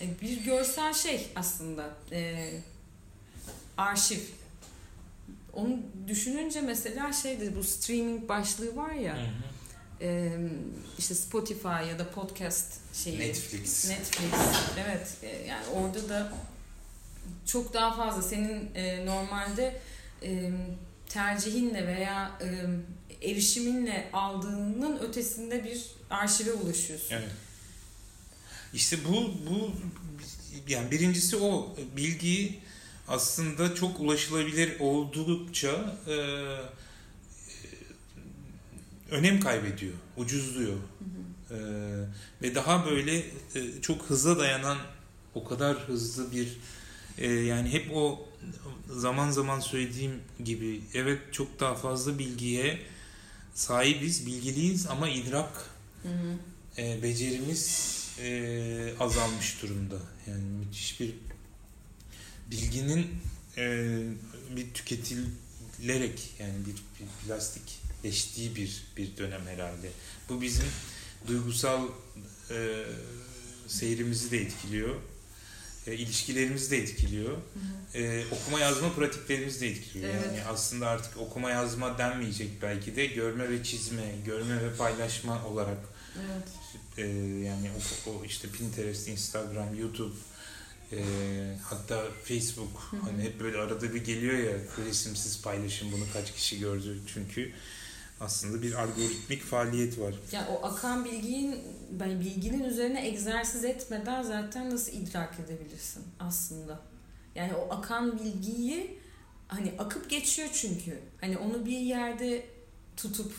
e, 0.00 0.20
bir 0.22 0.44
görsel 0.44 0.92
şey 0.94 1.26
aslında 1.36 1.90
e, 2.12 2.50
arşiv. 3.76 4.20
Onu 5.52 5.78
düşününce 6.08 6.60
mesela 6.60 7.12
şeydi 7.12 7.52
bu 7.56 7.64
streaming 7.64 8.28
başlığı 8.28 8.76
var 8.76 8.90
ya 8.92 9.16
Hı 9.16 9.20
hı. 9.20 10.04
e, 10.08 10.32
işte 10.98 11.14
Spotify 11.14 11.68
ya 11.68 11.98
da 11.98 12.10
podcast 12.10 12.72
şeyi. 12.94 13.18
Netflix. 13.18 13.88
Netflix. 13.88 14.30
Evet. 14.86 15.08
e, 15.22 15.46
Yani 15.48 15.66
orada 15.74 16.08
da 16.08 16.32
çok 17.46 17.74
daha 17.74 17.96
fazla 17.96 18.22
senin 18.22 18.74
e, 18.74 19.06
normalde 19.06 19.80
e, 20.22 20.50
tercihinle 21.08 21.86
veya 21.86 22.38
e, 22.40 22.66
erişiminle 23.30 24.10
aldığının 24.12 24.98
ötesinde 24.98 25.64
bir 25.64 25.86
arşive 26.10 26.52
ulaşıyorsun. 26.52 27.14
Evet. 27.14 27.30
İşte 28.74 28.96
bu 29.08 29.32
bu 29.50 29.72
yani 30.68 30.90
birincisi 30.90 31.36
o 31.36 31.76
bilgi 31.96 32.58
aslında 33.08 33.74
çok 33.74 34.00
ulaşılabilir 34.00 34.80
oldukça 34.80 35.96
e, 36.06 36.16
önem 39.10 39.40
kaybediyor, 39.40 39.94
ucuzluyor. 40.16 40.76
Hı 40.76 41.54
hı. 41.54 41.56
E, 41.56 41.58
ve 42.42 42.54
daha 42.54 42.86
böyle 42.86 43.18
e, 43.54 43.82
çok 43.82 44.02
hıza 44.02 44.38
dayanan 44.38 44.78
o 45.34 45.44
kadar 45.44 45.76
hızlı 45.76 46.32
bir 46.32 46.58
e, 47.18 47.32
yani 47.32 47.72
hep 47.72 47.96
o 47.96 48.28
zaman 48.90 49.30
zaman 49.30 49.60
söylediğim 49.60 50.20
gibi 50.44 50.80
evet 50.94 51.20
çok 51.32 51.60
daha 51.60 51.74
fazla 51.74 52.18
bilgiye 52.18 52.78
sahibiz, 53.54 54.26
bilgiliyiz 54.26 54.86
ama 54.86 55.08
idrak 55.08 55.70
hı 56.02 56.08
hı. 56.08 56.38
E, 56.78 57.02
becerimiz 57.02 57.96
e, 58.20 58.92
azalmış 59.00 59.62
durumda. 59.62 59.96
Yani 60.26 60.42
müthiş 60.42 61.00
bir 61.00 61.14
bilginin 62.50 63.06
e, 63.56 63.98
bir 64.56 64.74
tüketilerek 64.74 66.34
yani 66.38 66.54
bir, 66.66 66.72
bir 66.72 67.26
plastikleştiği 67.26 68.56
bir 68.56 68.82
bir 68.96 69.16
dönem 69.16 69.46
herhalde. 69.46 69.90
Bu 70.28 70.42
bizim 70.42 70.66
duygusal 71.26 71.82
e, 72.50 72.84
seyrimizi 73.68 74.30
de 74.30 74.38
etkiliyor. 74.38 74.94
E, 75.86 75.94
ilişkilerimizi 75.94 76.70
de 76.70 76.78
etkiliyor. 76.78 77.30
Hı 77.30 77.98
hı. 77.98 77.98
E, 77.98 78.24
okuma 78.30 78.60
yazma 78.60 78.92
pratiklerimizi 78.92 79.60
de 79.60 79.68
etkiliyor. 79.68 80.14
Evet. 80.14 80.26
Yani 80.26 80.44
aslında 80.44 80.88
artık 80.88 81.16
okuma 81.16 81.50
yazma 81.50 81.98
denmeyecek 81.98 82.50
belki 82.62 82.96
de 82.96 83.06
görme 83.06 83.50
ve 83.50 83.64
çizme, 83.64 84.02
görme 84.24 84.64
ve 84.64 84.76
paylaşma 84.76 85.44
olarak. 85.46 85.78
Evet. 86.16 86.48
E, 86.98 87.06
yani 87.44 87.70
o, 88.06 88.10
o 88.10 88.24
işte 88.24 88.48
Pinterest, 88.48 89.08
Instagram, 89.08 89.74
YouTube, 89.80 90.14
e, 90.92 90.98
hatta 91.62 92.04
Facebook 92.24 92.88
hı 92.90 92.96
hı. 92.96 93.00
hani 93.00 93.22
hep 93.22 93.40
böyle 93.40 93.58
arada 93.58 93.94
bir 93.94 94.04
geliyor 94.04 94.38
ya 94.38 94.52
resimsiz 94.88 95.42
paylaşım 95.42 95.92
bunu 95.92 96.04
kaç 96.12 96.32
kişi 96.32 96.58
gördü 96.58 96.98
çünkü 97.14 97.52
aslında 98.20 98.62
bir 98.62 98.72
algoritmik 98.72 99.42
faaliyet 99.42 100.00
var. 100.00 100.14
Yani 100.32 100.46
o 100.48 100.66
akan 100.66 101.04
bilginin 101.04 101.58
ben 101.90 102.20
bilginin 102.20 102.64
üzerine 102.64 103.06
egzersiz 103.08 103.64
etmeden 103.64 104.22
zaten 104.22 104.70
nasıl 104.70 104.92
idrak 104.92 105.40
edebilirsin 105.40 106.04
aslında? 106.20 106.80
Yani 107.34 107.54
o 107.54 107.74
akan 107.74 108.18
bilgiyi 108.18 108.98
hani 109.48 109.74
akıp 109.78 110.10
geçiyor 110.10 110.48
çünkü. 110.52 110.98
Hani 111.20 111.38
onu 111.38 111.66
bir 111.66 111.78
yerde 111.78 112.46
tutup 112.96 113.32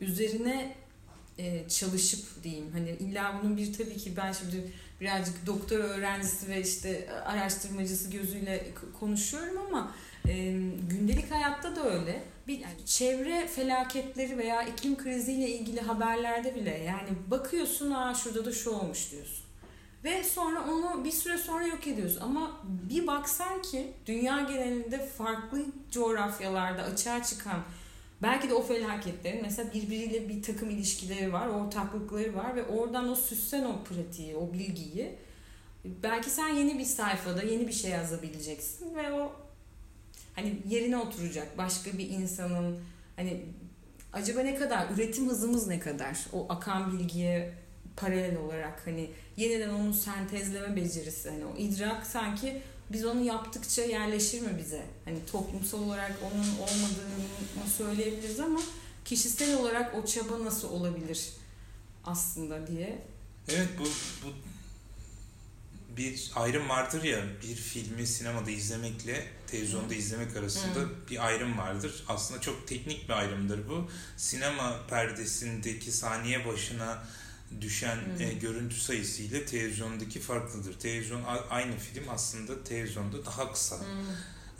üzerine 0.00 0.76
e, 1.38 1.68
çalışıp 1.68 2.44
diyeyim. 2.44 2.72
Hani 2.72 2.90
illa 2.90 3.40
bunun 3.42 3.56
bir 3.56 3.72
tabii 3.72 3.96
ki 3.96 4.16
ben 4.16 4.32
şimdi 4.32 4.72
birazcık 5.00 5.46
doktor 5.46 5.78
öğrencisi 5.78 6.48
ve 6.48 6.60
işte 6.60 7.08
araştırmacısı 7.24 8.10
gözüyle 8.10 8.66
konuşuyorum 9.00 9.58
ama 9.68 9.94
e, 10.28 10.34
gündelik 10.90 11.30
hayatta 11.30 11.76
da 11.76 11.90
öyle. 11.90 12.22
Bir 12.46 12.58
yani 12.58 12.86
çevre 12.86 13.46
felaketleri 13.46 14.38
veya 14.38 14.62
iklim 14.62 14.96
kriziyle 14.96 15.48
ilgili 15.48 15.80
haberlerde 15.80 16.54
bile 16.54 16.78
yani 16.78 17.08
bakıyorsun 17.26 17.90
aa 17.90 18.14
şurada 18.14 18.44
da 18.44 18.52
şu 18.52 18.70
olmuş 18.70 19.12
diyorsun. 19.12 19.44
Ve 20.04 20.24
sonra 20.24 20.64
onu 20.64 21.04
bir 21.04 21.10
süre 21.10 21.38
sonra 21.38 21.66
yok 21.66 21.86
ediyoruz. 21.86 22.18
Ama 22.20 22.60
bir 22.64 23.06
baksan 23.06 23.62
ki 23.62 23.92
dünya 24.06 24.40
genelinde 24.40 25.06
farklı 25.06 25.64
coğrafyalarda 25.90 26.82
açığa 26.82 27.22
çıkan 27.22 27.60
belki 28.22 28.48
de 28.48 28.54
o 28.54 28.62
felaketlerin 28.62 29.42
mesela 29.42 29.72
birbiriyle 29.72 30.28
bir 30.28 30.42
takım 30.42 30.70
ilişkileri 30.70 31.32
var, 31.32 31.46
ortaklıkları 31.46 32.34
var 32.34 32.56
ve 32.56 32.64
oradan 32.64 33.08
o 33.08 33.14
süssen 33.14 33.64
o 33.64 33.84
pratiği, 33.84 34.36
o 34.36 34.52
bilgiyi 34.52 35.18
belki 35.84 36.30
sen 36.30 36.48
yeni 36.48 36.78
bir 36.78 36.84
sayfada 36.84 37.42
yeni 37.42 37.68
bir 37.68 37.72
şey 37.72 37.90
yazabileceksin 37.90 38.96
ve 38.96 39.12
o 39.12 39.32
hani 40.34 40.58
yerine 40.68 40.96
oturacak 40.96 41.58
başka 41.58 41.98
bir 41.98 42.10
insanın 42.10 42.80
hani 43.16 43.44
acaba 44.12 44.40
ne 44.40 44.54
kadar 44.54 44.90
üretim 44.90 45.28
hızımız 45.28 45.66
ne 45.66 45.78
kadar? 45.78 46.26
O 46.32 46.46
akan 46.48 46.92
bilgiye 46.92 47.54
paralel 48.00 48.36
olarak 48.36 48.86
hani 48.86 49.10
yeniden 49.36 49.68
onu 49.68 49.94
sentezleme 49.94 50.76
becerisi 50.76 51.30
hani 51.30 51.44
o 51.44 51.56
idrak 51.56 52.06
sanki 52.06 52.62
biz 52.92 53.04
onu 53.04 53.24
yaptıkça 53.24 53.82
yerleşir 53.82 54.40
mi 54.40 54.58
bize? 54.58 54.86
Hani 55.04 55.26
toplumsal 55.26 55.82
olarak 55.82 56.12
onun 56.22 56.58
olmadığını 56.58 57.70
söyleyebiliriz 57.76 58.40
ama 58.40 58.60
kişisel 59.04 59.56
olarak 59.58 59.94
o 59.94 60.06
çaba 60.06 60.44
nasıl 60.44 60.70
olabilir 60.70 61.28
aslında 62.04 62.66
diye. 62.66 63.02
Evet 63.48 63.68
bu, 63.78 63.84
bu 64.26 64.32
bir 65.96 66.30
ayrım 66.36 66.68
vardır 66.68 67.02
ya 67.02 67.24
bir 67.42 67.54
filmi 67.54 68.06
sinemada 68.06 68.50
izlemekle 68.50 69.26
televizyonda 69.46 69.88
hmm. 69.88 69.98
izlemek 69.98 70.36
arasında 70.36 70.80
hmm. 70.80 70.90
bir 71.10 71.26
ayrım 71.26 71.58
vardır. 71.58 72.04
Aslında 72.08 72.40
çok 72.40 72.68
teknik 72.68 73.08
bir 73.08 73.14
ayrımdır 73.14 73.68
bu. 73.68 73.90
Sinema 74.16 74.86
perdesindeki 74.86 75.92
saniye 75.92 76.46
başına 76.46 77.04
düşen 77.60 77.96
hmm. 77.96 78.26
e, 78.26 78.32
görüntü 78.32 78.76
sayısı 78.76 79.22
ile 79.22 79.46
televizyondaki 79.46 80.20
farklıdır. 80.20 80.78
Televizyon 80.78 81.22
aynı 81.50 81.76
film 81.76 82.04
aslında 82.08 82.64
televizyonda 82.64 83.26
daha 83.26 83.52
kısa. 83.52 83.76
Hmm 83.76 83.84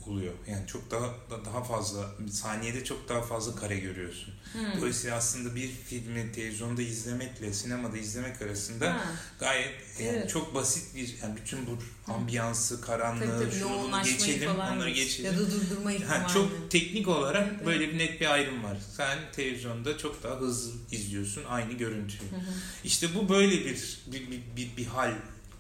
oluyor. 0.09 0.35
Yani 0.47 0.66
çok 0.66 0.90
daha 0.90 1.14
daha 1.44 1.64
fazla 1.64 2.11
saniyede 2.31 2.85
çok 2.85 3.09
daha 3.09 3.23
fazla 3.23 3.55
kare 3.55 3.79
görüyorsun. 3.79 4.35
Hmm. 4.53 4.81
Dolayısıyla 4.81 5.16
aslında 5.16 5.55
bir 5.55 5.68
filmi 5.68 6.33
televizyonda 6.33 6.83
izlemekle 6.83 7.53
sinemada 7.53 7.97
izlemek 7.97 8.42
arasında 8.42 8.94
ha. 8.94 9.01
gayet 9.40 9.75
yani 10.01 10.09
evet. 10.09 10.31
çok 10.31 10.55
basit 10.55 10.97
bir 10.97 11.16
yani 11.23 11.37
bütün 11.37 11.66
bu 11.66 11.79
ambiyansı, 12.12 12.81
karanlığı, 12.81 13.27
tabii, 13.27 13.44
tabii, 13.44 13.59
şunu 13.61 14.03
geçelim, 14.05 14.51
onları 14.51 14.90
geçelim. 14.90 15.33
Ya 15.33 15.38
da 15.38 15.51
durdurmayı 15.51 16.01
yani 16.01 16.29
çok 16.35 16.71
teknik 16.71 17.09
olarak 17.09 17.49
evet. 17.53 17.66
böyle 17.66 17.88
bir 17.88 17.99
net 17.99 18.21
bir 18.21 18.33
ayrım 18.33 18.64
var. 18.64 18.79
Sen 18.97 19.18
televizyonda 19.33 19.99
çok 19.99 20.23
daha 20.23 20.37
hızlı 20.40 20.73
izliyorsun 20.92 21.44
aynı 21.49 21.73
görüntüyü. 21.73 22.31
Hı 22.31 22.37
hı. 22.37 22.55
İşte 22.85 23.14
bu 23.14 23.29
böyle 23.29 23.64
bir 23.64 23.99
bir, 24.07 24.31
bir, 24.31 24.42
bir, 24.57 24.77
bir 24.77 24.87
hal 24.87 25.12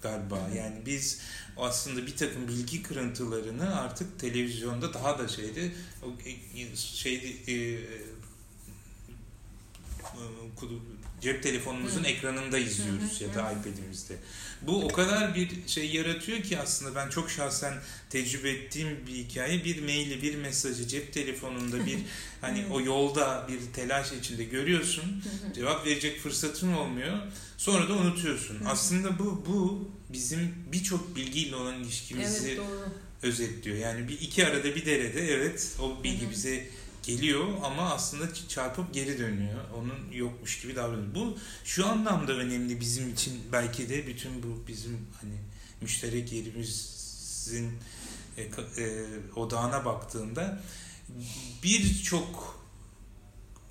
galiba. 0.02 0.38
Yani 0.56 0.76
biz 0.86 1.20
aslında 1.56 2.06
bir 2.06 2.16
takım 2.16 2.48
bilgi 2.48 2.82
kırıntılarını 2.82 3.80
artık 3.80 4.18
televizyonda 4.18 4.94
daha 4.94 5.18
da 5.18 5.28
şeydi 5.28 5.72
şeydi 6.74 7.52
e, 7.52 7.54
cep 11.20 11.42
telefonumuzun 11.42 12.04
Hı. 12.04 12.06
ekranında 12.06 12.58
izliyoruz 12.58 13.20
Hı. 13.20 13.24
ya 13.24 13.34
da 13.34 13.52
iPad'imizde. 13.52 14.14
Bu 14.62 14.84
o 14.84 14.88
kadar 14.88 15.34
bir 15.34 15.50
şey 15.66 15.90
yaratıyor 15.90 16.42
ki 16.42 16.58
aslında 16.58 16.94
ben 16.94 17.08
çok 17.08 17.30
şahsen 17.30 17.74
tecrübe 18.10 18.50
ettiğim 18.50 19.06
bir 19.06 19.12
hikaye. 19.12 19.64
Bir 19.64 19.82
maili, 19.82 20.22
bir 20.22 20.34
mesajı 20.34 20.88
cep 20.88 21.12
telefonunda 21.12 21.86
bir 21.86 21.98
hani 22.40 22.66
o 22.70 22.80
yolda 22.80 23.46
bir 23.48 23.72
telaş 23.72 24.12
içinde 24.12 24.44
görüyorsun. 24.44 25.22
Cevap 25.54 25.86
verecek 25.86 26.20
fırsatın 26.20 26.72
olmuyor. 26.72 27.18
Sonra 27.56 27.88
da 27.88 27.92
unutuyorsun. 27.92 28.58
Aslında 28.66 29.18
bu 29.18 29.44
bu 29.46 29.90
bizim 30.12 30.54
birçok 30.72 31.16
bilgiyle 31.16 31.56
olan 31.56 31.74
ilişkimizi 31.74 32.48
evet, 32.48 32.60
özetliyor. 33.22 33.76
Yani 33.76 34.08
bir 34.08 34.20
iki 34.20 34.46
arada 34.46 34.64
bir 34.64 34.86
derede 34.86 35.32
evet 35.32 35.76
o 35.82 36.04
bilgi 36.04 36.30
bize 36.30 36.66
geliyor 37.08 37.46
ama 37.64 37.94
aslında 37.94 38.34
çarpıp 38.48 38.94
geri 38.94 39.18
dönüyor. 39.18 39.60
Onun 39.76 40.12
yokmuş 40.12 40.60
gibi 40.60 40.76
davranıyor. 40.76 41.14
Bu 41.14 41.38
şu 41.64 41.86
anlamda 41.86 42.32
önemli 42.32 42.80
bizim 42.80 43.12
için 43.12 43.40
belki 43.52 43.88
de 43.88 44.06
bütün 44.06 44.42
bu 44.42 44.66
bizim 44.68 45.06
hani 45.20 45.34
müşterek 45.80 46.32
yerimizin 46.32 47.72
e, 48.36 48.42
e, 48.42 49.06
odağına 49.36 49.84
baktığında 49.84 50.60
birçok 51.62 52.58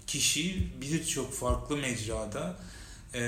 kişi 0.07 0.67
birçok 0.81 1.33
farklı 1.33 1.77
mecrada 1.77 2.59
e, 3.13 3.21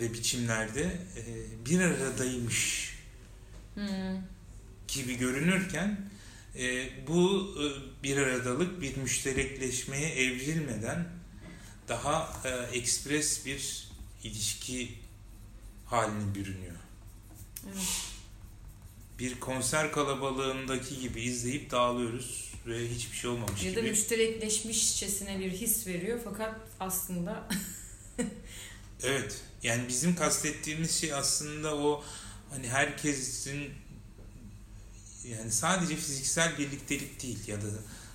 ve 0.00 0.12
biçimlerde 0.12 0.82
e, 1.16 1.24
bir 1.66 1.80
aradaymış 1.80 2.92
hmm. 3.74 4.22
gibi 4.88 5.18
görünürken 5.18 6.15
e, 6.58 6.90
bu 7.06 7.54
e, 7.62 7.64
bir 8.02 8.16
aradalık 8.16 8.80
bir 8.82 8.96
müşterekleşmeye 8.96 10.08
evrilmeden 10.08 11.08
daha 11.88 12.42
e, 12.44 12.48
ekspres 12.78 13.46
bir 13.46 13.88
ilişki 14.24 14.92
haline 15.86 16.34
bürünüyor. 16.34 16.76
Evet. 17.66 18.02
Bir 19.18 19.40
konser 19.40 19.92
kalabalığındaki 19.92 21.00
gibi 21.00 21.20
izleyip 21.20 21.70
dağılıyoruz 21.70 22.52
ve 22.66 22.88
hiçbir 22.88 23.16
şey 23.16 23.30
olmamış 23.30 23.62
ya 23.62 23.70
gibi. 23.70 23.80
Ya 23.80 23.86
da 23.86 23.90
müşterekleşmişçesine 23.90 25.38
bir 25.38 25.50
his 25.50 25.86
veriyor 25.86 26.20
fakat 26.24 26.54
aslında 26.80 27.48
Evet. 29.02 29.40
Yani 29.62 29.88
bizim 29.88 30.16
kastettiğimiz 30.16 31.00
şey 31.00 31.14
aslında 31.14 31.76
o 31.76 32.04
hani 32.50 32.68
herkesin 32.68 33.70
yani 35.28 35.52
sadece 35.52 35.96
fiziksel 35.96 36.58
birliktelik 36.58 37.22
değil 37.22 37.48
ya 37.48 37.56
da 37.56 37.66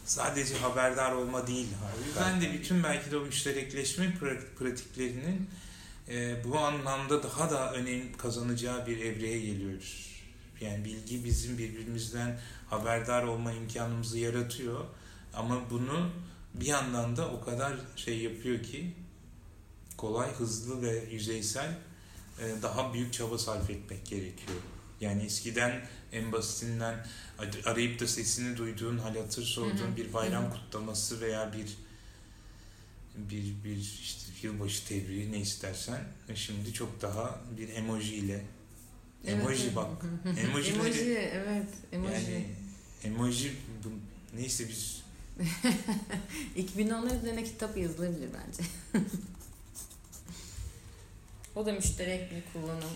sadece 0.06 0.58
haberdar 0.58 1.12
olma 1.12 1.48
değil. 1.48 1.68
O 1.96 2.08
yüzden 2.08 2.42
de 2.42 2.54
bütün 2.54 2.84
belki 2.84 3.12
de 3.12 3.18
o 3.18 3.22
müşterekleşme 3.22 4.14
pratiklerinin 4.60 5.50
e, 6.10 6.44
bu 6.44 6.60
anlamda 6.60 7.24
daha 7.24 7.52
da 7.52 7.74
önem 7.74 8.18
kazanacağı 8.18 8.88
bir 8.88 8.98
evreye 8.98 9.40
geliyoruz. 9.40 10.12
Yani 10.62 10.86
bilgi 10.86 11.24
bizim 11.26 11.58
birbirimizden 11.58 12.40
haberdar 12.70 13.24
olma 13.24 13.52
imkanımızı 13.52 14.20
yaratıyor. 14.20 14.86
Ama 15.34 15.70
bunu 15.70 16.10
bir 16.54 16.66
yandan 16.66 17.18
da 17.18 17.30
o 17.30 17.42
kadar 17.42 17.74
şey 17.96 18.20
yapıyor 18.20 18.64
ki 18.64 18.96
kolay, 19.98 20.34
hızlı 20.34 20.82
ve 20.82 21.04
yüzeysel 21.12 21.78
e, 22.40 22.62
daha 22.62 22.94
büyük 22.94 23.14
çaba 23.14 23.38
sarf 23.38 23.70
etmek 23.70 24.06
gerekiyor. 24.06 24.60
Yani 25.02 25.24
eskiden 25.24 25.82
en 26.12 26.32
basitinden 26.32 27.06
arayıp 27.66 28.00
da 28.00 28.08
sesini 28.08 28.58
duyduğun, 28.58 28.98
hal 28.98 29.16
hatır 29.16 29.44
sorduğun 29.44 29.96
bir 29.98 30.14
bayram 30.14 30.52
kutlaması 30.52 31.22
veya 31.22 31.54
bir 31.54 31.78
bir 33.16 33.64
bir 33.64 33.78
işte 33.78 34.48
yılbaşı 34.48 34.88
tebriği 34.88 35.32
ne 35.32 35.40
istersen 35.40 36.04
e, 36.30 36.36
şimdi 36.36 36.74
çok 36.74 37.02
daha 37.02 37.42
bir 37.58 37.70
emoji 37.70 38.16
ile 38.16 38.46
emoji 39.26 39.64
evet. 39.64 39.76
bak 39.76 39.88
emoji 40.38 40.72
emoji 40.72 41.14
evet 41.18 41.68
emoji 41.92 42.14
yani 42.14 42.46
emoji 43.04 43.54
bu, 43.84 43.90
neyse 44.38 44.70
biz 44.70 45.02
2010'lar 46.58 47.18
üzerine 47.18 47.44
kitap 47.44 47.78
yazılabilir 47.78 48.30
bence. 48.34 48.64
o 51.56 51.66
da 51.66 51.74
müşterek 51.74 52.32
bir 52.32 52.44
kullanım. 52.54 52.90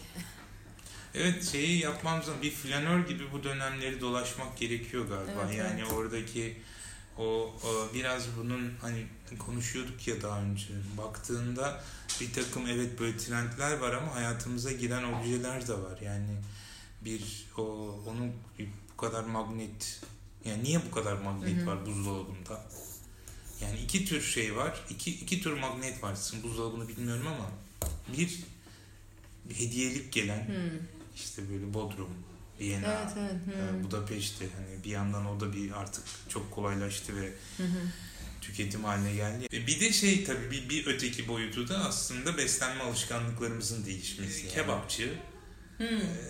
Evet 1.17 1.43
şeyi 1.51 1.79
yapmamız. 1.79 2.25
Bir 2.41 2.51
flanör 2.51 3.07
gibi 3.07 3.31
bu 3.31 3.43
dönemleri 3.43 4.01
dolaşmak 4.01 4.57
gerekiyor 4.57 5.07
galiba. 5.07 5.45
Evet, 5.45 5.57
yani 5.57 5.81
evet. 5.81 5.91
oradaki 5.91 6.57
o, 7.17 7.53
biraz 7.93 8.23
bunun 8.37 8.73
hani 8.81 9.05
konuşuyorduk 9.39 10.07
ya 10.07 10.21
daha 10.21 10.41
önce. 10.41 10.67
Baktığında 10.97 11.83
bir 12.21 12.33
takım 12.33 12.67
evet 12.67 12.99
böyle 12.99 13.17
trendler 13.17 13.77
var 13.77 13.93
ama 13.93 14.15
hayatımıza 14.15 14.71
giren 14.71 15.03
objeler 15.03 15.67
de 15.67 15.73
var. 15.73 16.01
Yani 16.01 16.37
bir 17.01 17.45
o 17.57 17.63
onun 18.07 18.31
bu 18.93 18.97
kadar 18.97 19.23
magnet 19.23 20.01
yani 20.45 20.63
niye 20.63 20.81
bu 20.85 20.91
kadar 20.91 21.13
magnet 21.13 21.57
Hı 21.57 21.61
hı. 21.61 21.67
var 21.67 21.85
buzdolabında? 21.85 22.65
Yani 23.61 23.79
iki 23.79 24.05
tür 24.05 24.21
şey 24.21 24.55
var. 24.55 24.81
iki 24.89 25.11
iki 25.11 25.41
tür 25.41 25.53
magnet 25.53 26.03
var. 26.03 26.15
Sizin 26.15 26.43
buzdolabını 26.43 26.87
bilmiyorum 26.87 27.27
ama 27.27 27.51
bir, 28.17 28.39
bir 29.45 29.55
hediyelik 29.55 30.13
gelen 30.13 30.47
Hmm. 30.47 30.94
İşte 31.15 31.41
böyle 31.49 31.73
Bodrum, 31.73 32.09
Viyana, 32.59 32.85
Evet 32.87 33.11
evet. 33.19 33.57
e, 33.57 33.71
Hmm. 33.71 33.83
Budapeşte 33.83 34.45
hani 34.55 34.83
bir 34.83 34.89
yandan 34.89 35.25
o 35.25 35.39
da 35.39 35.53
bir 35.53 35.71
artık 35.71 36.03
çok 36.29 36.51
kolaylaştı 36.51 37.15
ve 37.21 37.25
Hı 37.57 37.63
hı. 37.63 37.77
tüketim 38.41 38.83
haline 38.83 39.13
geldi. 39.15 39.47
E, 39.53 39.67
Bir 39.67 39.79
de 39.79 39.93
şey 39.93 40.23
tabii 40.23 40.51
bir, 40.51 40.69
bir 40.69 40.87
öteki 40.87 41.27
boyutu 41.27 41.67
da 41.69 41.77
aslında 41.77 42.37
beslenme 42.37 42.83
alışkanlıklarımızın 42.83 43.85
değişmesi. 43.85 44.39
Yani. 44.45 44.53
Kebapçı 44.53 45.13
Hmm. 45.77 45.87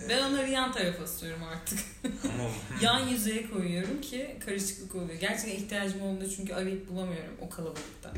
Ben 0.09 0.23
onları 0.23 0.49
yan 0.49 0.71
tarafa 0.73 1.03
asıyorum 1.03 1.43
artık. 1.43 1.79
ama 2.23 2.49
yan 2.81 3.07
yüzeye 3.07 3.49
koyuyorum 3.51 4.01
ki 4.01 4.37
karışıklık 4.45 4.95
oluyor. 4.95 5.19
Gerçekten 5.19 5.51
ihtiyacım 5.63 6.01
olduğunda 6.01 6.29
çünkü 6.29 6.53
arayıp 6.53 6.89
bulamıyorum 6.89 7.33
o 7.41 7.49
kalabalıkta. 7.49 8.13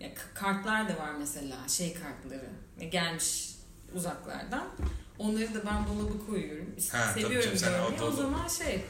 Ya, 0.00 0.10
kartlar 0.34 0.88
da 0.88 0.98
var 0.98 1.10
mesela 1.18 1.68
şey 1.68 1.94
kartları. 1.94 2.50
Ya, 2.80 2.88
gelmiş 2.88 3.48
uzaklardan. 3.94 4.68
Onları 5.18 5.54
da 5.54 5.66
ben 5.66 5.86
dolaba 5.86 6.26
koyuyorum. 6.26 6.66
Ha, 6.92 7.10
tabii 7.14 7.22
Seviyorum 7.22 7.44
canım, 7.46 7.58
sen 7.58 7.68
o 7.68 7.72
görmeyi. 7.72 8.00
O, 8.02 8.06
dolap- 8.06 8.16
zaman 8.16 8.48
şey. 8.48 8.84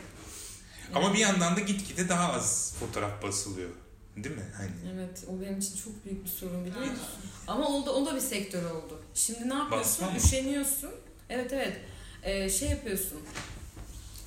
ama 0.95 1.15
bir 1.15 1.19
yandan 1.19 1.57
da 1.57 1.61
gitgide 1.61 2.09
daha 2.09 2.33
az 2.33 2.75
fotoğraf 2.81 3.23
basılıyor. 3.23 3.71
Değil 4.17 4.37
mi? 4.37 4.45
Hani 4.57 4.71
Evet 4.95 5.25
o 5.29 5.41
benim 5.41 5.59
için 5.59 5.77
çok 5.77 6.05
büyük 6.05 6.25
bir 6.25 6.31
sorun 6.31 6.65
biliyor 6.65 6.81
musun? 6.81 7.07
Ama 7.47 7.69
o 7.69 7.87
da, 7.87 7.93
o 7.95 8.07
da 8.07 8.15
bir 8.15 8.21
sektör 8.21 8.65
oldu. 8.71 9.03
Şimdi 9.15 9.49
ne 9.49 9.55
yapıyorsun? 9.55 10.07
Basma? 10.07 10.19
Üşeniyorsun. 10.19 10.91
Evet 11.31 11.53
evet. 11.53 11.77
Ee, 12.23 12.51
şey 12.51 12.69
yapıyorsun. 12.71 13.21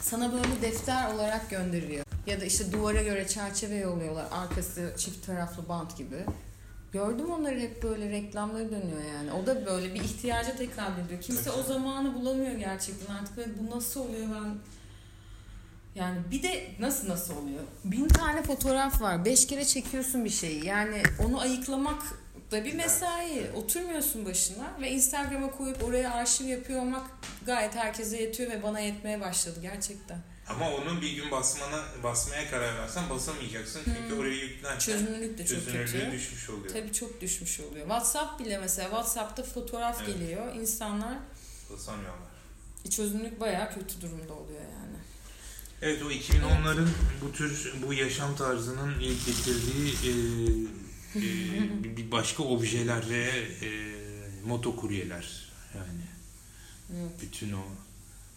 Sana 0.02 0.34
böyle 0.34 0.62
defter 0.62 1.14
olarak 1.14 1.50
gönderiliyor. 1.50 2.06
Ya 2.28 2.42
da 2.42 2.46
işte 2.46 2.72
duvara 2.72 3.02
göre 3.04 3.28
çerçeve 3.28 3.76
yolluyorlar. 3.76 4.26
Arkası 4.32 4.94
çift 4.98 5.26
taraflı 5.26 5.70
bant 5.70 5.98
gibi. 5.98 6.26
Gördüm 6.94 7.32
onları 7.32 7.60
hep 7.60 7.84
böyle 7.84 8.10
reklamları 8.10 8.72
dönüyor 8.72 9.04
yani. 9.16 9.32
O 9.32 9.46
da 9.46 9.66
böyle 9.66 9.94
bir 9.94 10.02
ihtiyaca 10.02 10.56
tekabül 10.56 11.06
ediyor. 11.06 11.22
Kimse 11.22 11.52
o 11.52 11.64
zamanı 11.64 12.16
bulamıyor 12.16 12.52
gerçekten 12.52 13.16
artık. 13.16 13.38
Ve 13.38 13.46
bu 13.60 13.78
nasıl 13.78 14.00
oluyor 14.00 14.28
ben 14.36 14.56
yani 15.96 16.18
bir 16.32 16.44
de 16.44 16.68
nasıl 16.80 17.10
nasıl 17.10 17.38
oluyor? 17.38 17.60
Bin 17.84 18.08
tane 18.08 18.44
fotoğraf 18.44 19.02
var. 19.02 19.26
Beş 19.26 19.48
kere 19.48 19.66
çekiyorsun 19.66 20.26
bir 20.26 20.30
şeyi. 20.30 20.66
Yani 20.66 21.04
onu 21.26 21.40
ayıklamak 21.40 22.04
da 22.52 22.66
bir 22.66 22.74
mesai. 22.74 23.52
Oturmuyorsun 23.56 24.26
başına 24.26 24.72
ve 24.82 24.92
Instagram'a 24.92 25.52
koyup 25.52 25.84
oraya 25.84 26.14
arşiv 26.14 26.46
yapıyor 26.46 26.82
olmak 26.82 27.04
gayet 27.46 27.76
herkese 27.76 28.22
yetiyor 28.22 28.52
ve 28.52 28.64
bana 28.64 28.80
yetmeye 28.80 29.22
başladı 29.22 29.60
gerçekten. 29.62 30.18
Ama 30.50 30.72
onu 30.76 31.02
bir 31.02 31.12
gün 31.16 31.32
basmana 31.32 31.84
basmaya 32.04 32.50
karar 32.52 32.78
versen 32.78 33.10
basamayacaksın. 33.10 33.82
Çünkü 33.86 34.10
Hmm. 34.10 34.20
oraya 34.20 34.36
yüklerken 34.36 34.80
Çözünürlük 34.80 35.38
de 35.38 35.46
çok 35.46 35.66
kötü. 35.66 36.12
düşmüş 36.12 36.50
oluyor. 36.50 36.74
Tabii 36.74 36.94
çok 36.94 37.22
düşmüş 37.22 37.60
oluyor. 37.60 37.86
WhatsApp 37.86 38.40
bile 38.40 38.58
mesela 38.58 38.90
WhatsApp'ta 38.90 39.44
fotoğraf 39.44 40.02
Evet. 40.06 40.08
geliyor. 40.20 40.56
İnsanlar 40.56 41.18
Basamıyorlar. 41.74 42.30
çözünürlük 42.90 43.40
bayağı 43.40 43.74
kötü 43.74 44.02
durumda 44.02 44.34
oluyor 44.34 44.62
yani. 44.62 44.98
Evet 45.82 46.04
o 46.04 46.12
2010'ların 46.12 46.90
bu 47.22 47.32
tür 47.32 47.74
bu 47.88 47.94
yaşam 47.94 48.36
tarzının 48.36 49.00
ilk 49.00 49.26
getirdiği 49.26 49.94
e, 50.06 50.12
e, 51.20 51.24
bir 51.98 52.12
başka 52.12 52.44
objeler 52.44 53.10
ve 53.10 53.24
e, 53.66 53.70
motokuryeler 54.46 55.50
yani 55.76 56.02
Evet. 56.94 57.12
bütün 57.22 57.54
o 57.54 57.62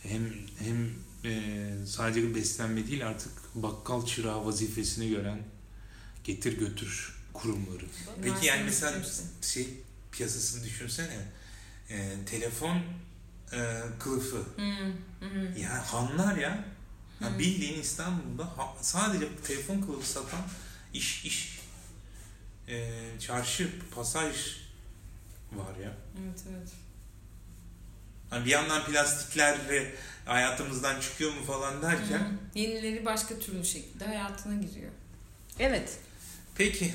hem 0.02 0.22
hem 0.58 0.90
e, 1.24 1.72
sadece 1.86 2.34
beslenme 2.34 2.86
değil 2.86 3.06
artık 3.06 3.32
bakkal 3.54 4.06
çırağı 4.06 4.46
vazifesini 4.46 5.08
gören 5.08 5.42
getir 6.24 6.58
götür 6.58 7.16
kurumları. 7.32 7.84
Peki 8.22 8.46
yani 8.46 8.62
mesela 8.64 9.02
şey 9.42 9.68
piyasasını 10.12 10.64
düşünsene 10.64 11.18
e, 11.90 12.12
telefon 12.26 12.76
e, 13.52 13.80
kılıfı 13.98 14.36
Hmm, 14.56 14.92
hmm. 15.20 15.56
ya 15.56 15.92
hanlar 15.92 16.36
ya. 16.36 16.64
ya 17.20 17.30
Hmm. 17.30 17.38
bildiğin 17.38 17.80
İstanbul'da 17.80 18.44
ha- 18.44 18.76
sadece 18.80 19.28
telefon 19.46 19.80
kılıfı 19.80 20.08
satan 20.08 20.40
iş 20.94 21.24
iş 21.24 21.58
e, 22.68 22.90
çarşı 23.20 23.70
pasaj 23.94 24.36
var 25.52 25.76
ya. 25.84 25.96
Evet 26.24 26.40
evet. 26.50 26.68
Hani 28.30 28.44
bir 28.46 28.50
yandan 28.50 28.84
plastiklerle 28.84 29.94
hayatımızdan 30.24 31.00
çıkıyor 31.00 31.30
mu 31.32 31.42
falan 31.46 31.82
derken 31.82 32.18
Hı. 32.18 32.24
Yenileri 32.54 33.04
başka 33.04 33.38
türlü 33.38 33.64
şekilde 33.64 34.04
hayatına 34.04 34.54
giriyor. 34.62 34.90
Evet. 35.58 35.98
peki 36.54 36.94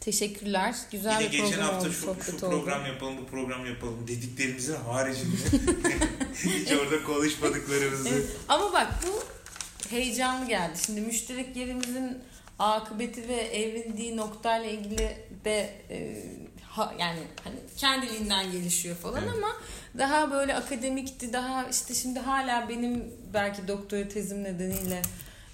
Teşekkürler. 0.00 0.74
Güzel 0.92 1.20
yine 1.20 1.32
bir 1.32 1.38
geçen 1.38 1.50
program 1.50 1.66
hafta 1.68 1.88
oldu. 1.88 1.92
şu, 1.94 2.00
şu 2.00 2.10
oldu. 2.10 2.50
program 2.50 2.86
yapalım 2.86 3.18
bu 3.18 3.26
program 3.26 3.66
yapalım 3.66 4.08
dediklerimizin 4.08 4.74
haricinde 4.76 5.36
hiç 6.44 6.72
orada 6.72 7.04
konuşmadıklarımızı 7.04 8.08
Evet. 8.08 8.26
Ama 8.48 8.72
bak 8.72 8.86
bu 9.06 9.22
heyecanlı 9.90 10.48
geldi. 10.48 10.78
Şimdi 10.86 11.00
müşterek 11.00 11.56
yerimizin 11.56 12.18
akıbeti 12.58 13.28
ve 13.28 13.34
evrildiği 13.34 14.16
noktayla 14.16 14.70
ilgili 14.70 15.16
de 15.44 15.74
e, 15.90 16.24
ha, 16.62 16.94
yani 16.98 17.20
hani 17.44 17.56
kendiliğinden 17.76 18.52
gelişiyor 18.52 18.96
falan 18.96 19.22
Evet. 19.22 19.32
ama 19.36 19.56
daha 19.98 20.30
böyle 20.30 20.54
akademikti 20.54 21.32
daha 21.32 21.64
işte 21.64 21.94
şimdi 21.94 22.18
hala 22.18 22.68
benim 22.68 23.04
belki 23.34 23.68
doktora 23.68 24.08
tezim 24.08 24.44
nedeniyle 24.44 25.02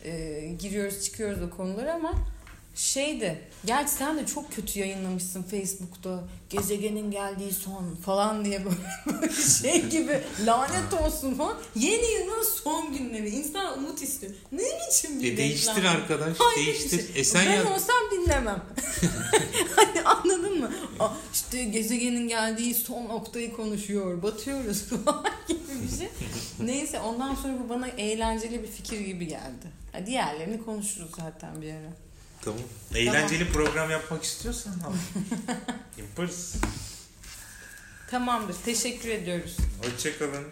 e, 0.04 0.40
giriyoruz 0.58 1.04
çıkıyoruz 1.04 1.42
o 1.42 1.50
konulara 1.50 1.94
ama 1.94 2.14
şeydi 2.74 3.40
gerçi 3.64 3.90
sen 3.92 4.18
de 4.18 4.26
çok 4.26 4.52
kötü 4.52 4.78
yayınlamışsın 4.80 5.42
Facebook'ta 5.42 6.24
gezegenin 6.50 7.10
geldiği 7.10 7.52
son 7.52 7.94
falan 7.94 8.44
diye 8.44 8.64
böyle, 8.64 8.76
böyle 9.22 9.32
şey 9.62 9.86
gibi 9.88 10.20
lanet 10.46 10.94
olsun 11.02 11.34
falan 11.34 11.56
yeni 11.76 12.12
yılın 12.12 12.42
son 12.64 12.92
günleri 12.98 13.28
insan 13.28 13.78
umut 13.78 14.02
istiyor 14.02 14.32
ne 14.52 14.62
biçim 14.62 15.22
bir 15.22 15.32
E, 15.32 15.36
değiştir 15.36 15.76
reklam? 15.76 15.96
arkadaş 15.96 16.36
Hayır, 16.38 16.66
değiştir. 16.66 16.98
işte, 17.08 17.18
E 17.20 17.24
sen 17.24 17.46
ben 17.46 17.52
yaz. 17.52 17.66
olsam 17.66 17.96
dinlemem. 18.12 18.62
hani 19.76 20.02
anladın 20.02 20.58
mı? 20.60 20.70
Aa, 21.00 21.08
işte 21.32 21.64
gezegenin 21.64 22.28
geldiği 22.28 22.74
son 22.74 23.04
noktayı 23.08 23.52
konuşuyor. 23.56 24.22
Batıyoruz 24.22 24.82
falan 25.04 25.24
gibi 25.48 25.58
bir 25.92 25.98
şey. 25.98 26.08
Neyse 26.60 27.00
ondan 27.00 27.34
sonra 27.34 27.52
bu 27.64 27.68
bana 27.68 27.88
eğlenceli 27.88 28.62
bir 28.62 28.68
fikir 28.68 29.00
gibi 29.00 29.26
geldi. 29.28 29.66
Ha, 29.92 30.06
diğerlerini 30.06 30.64
konuşuruz 30.64 31.10
zaten 31.16 31.62
bir 31.62 31.70
ara. 31.72 31.92
Tamam. 32.44 32.60
Eğlenceli 32.94 33.52
program 33.52 33.90
yapmak 33.90 34.22
istiyorsan 34.22 34.72
al. 34.72 34.92
yaparız. 35.98 36.54
Tamamdır. 38.10 38.54
Teşekkür 38.64 39.08
ediyoruz. 39.08 39.56
Hoşçakalın. 39.84 40.44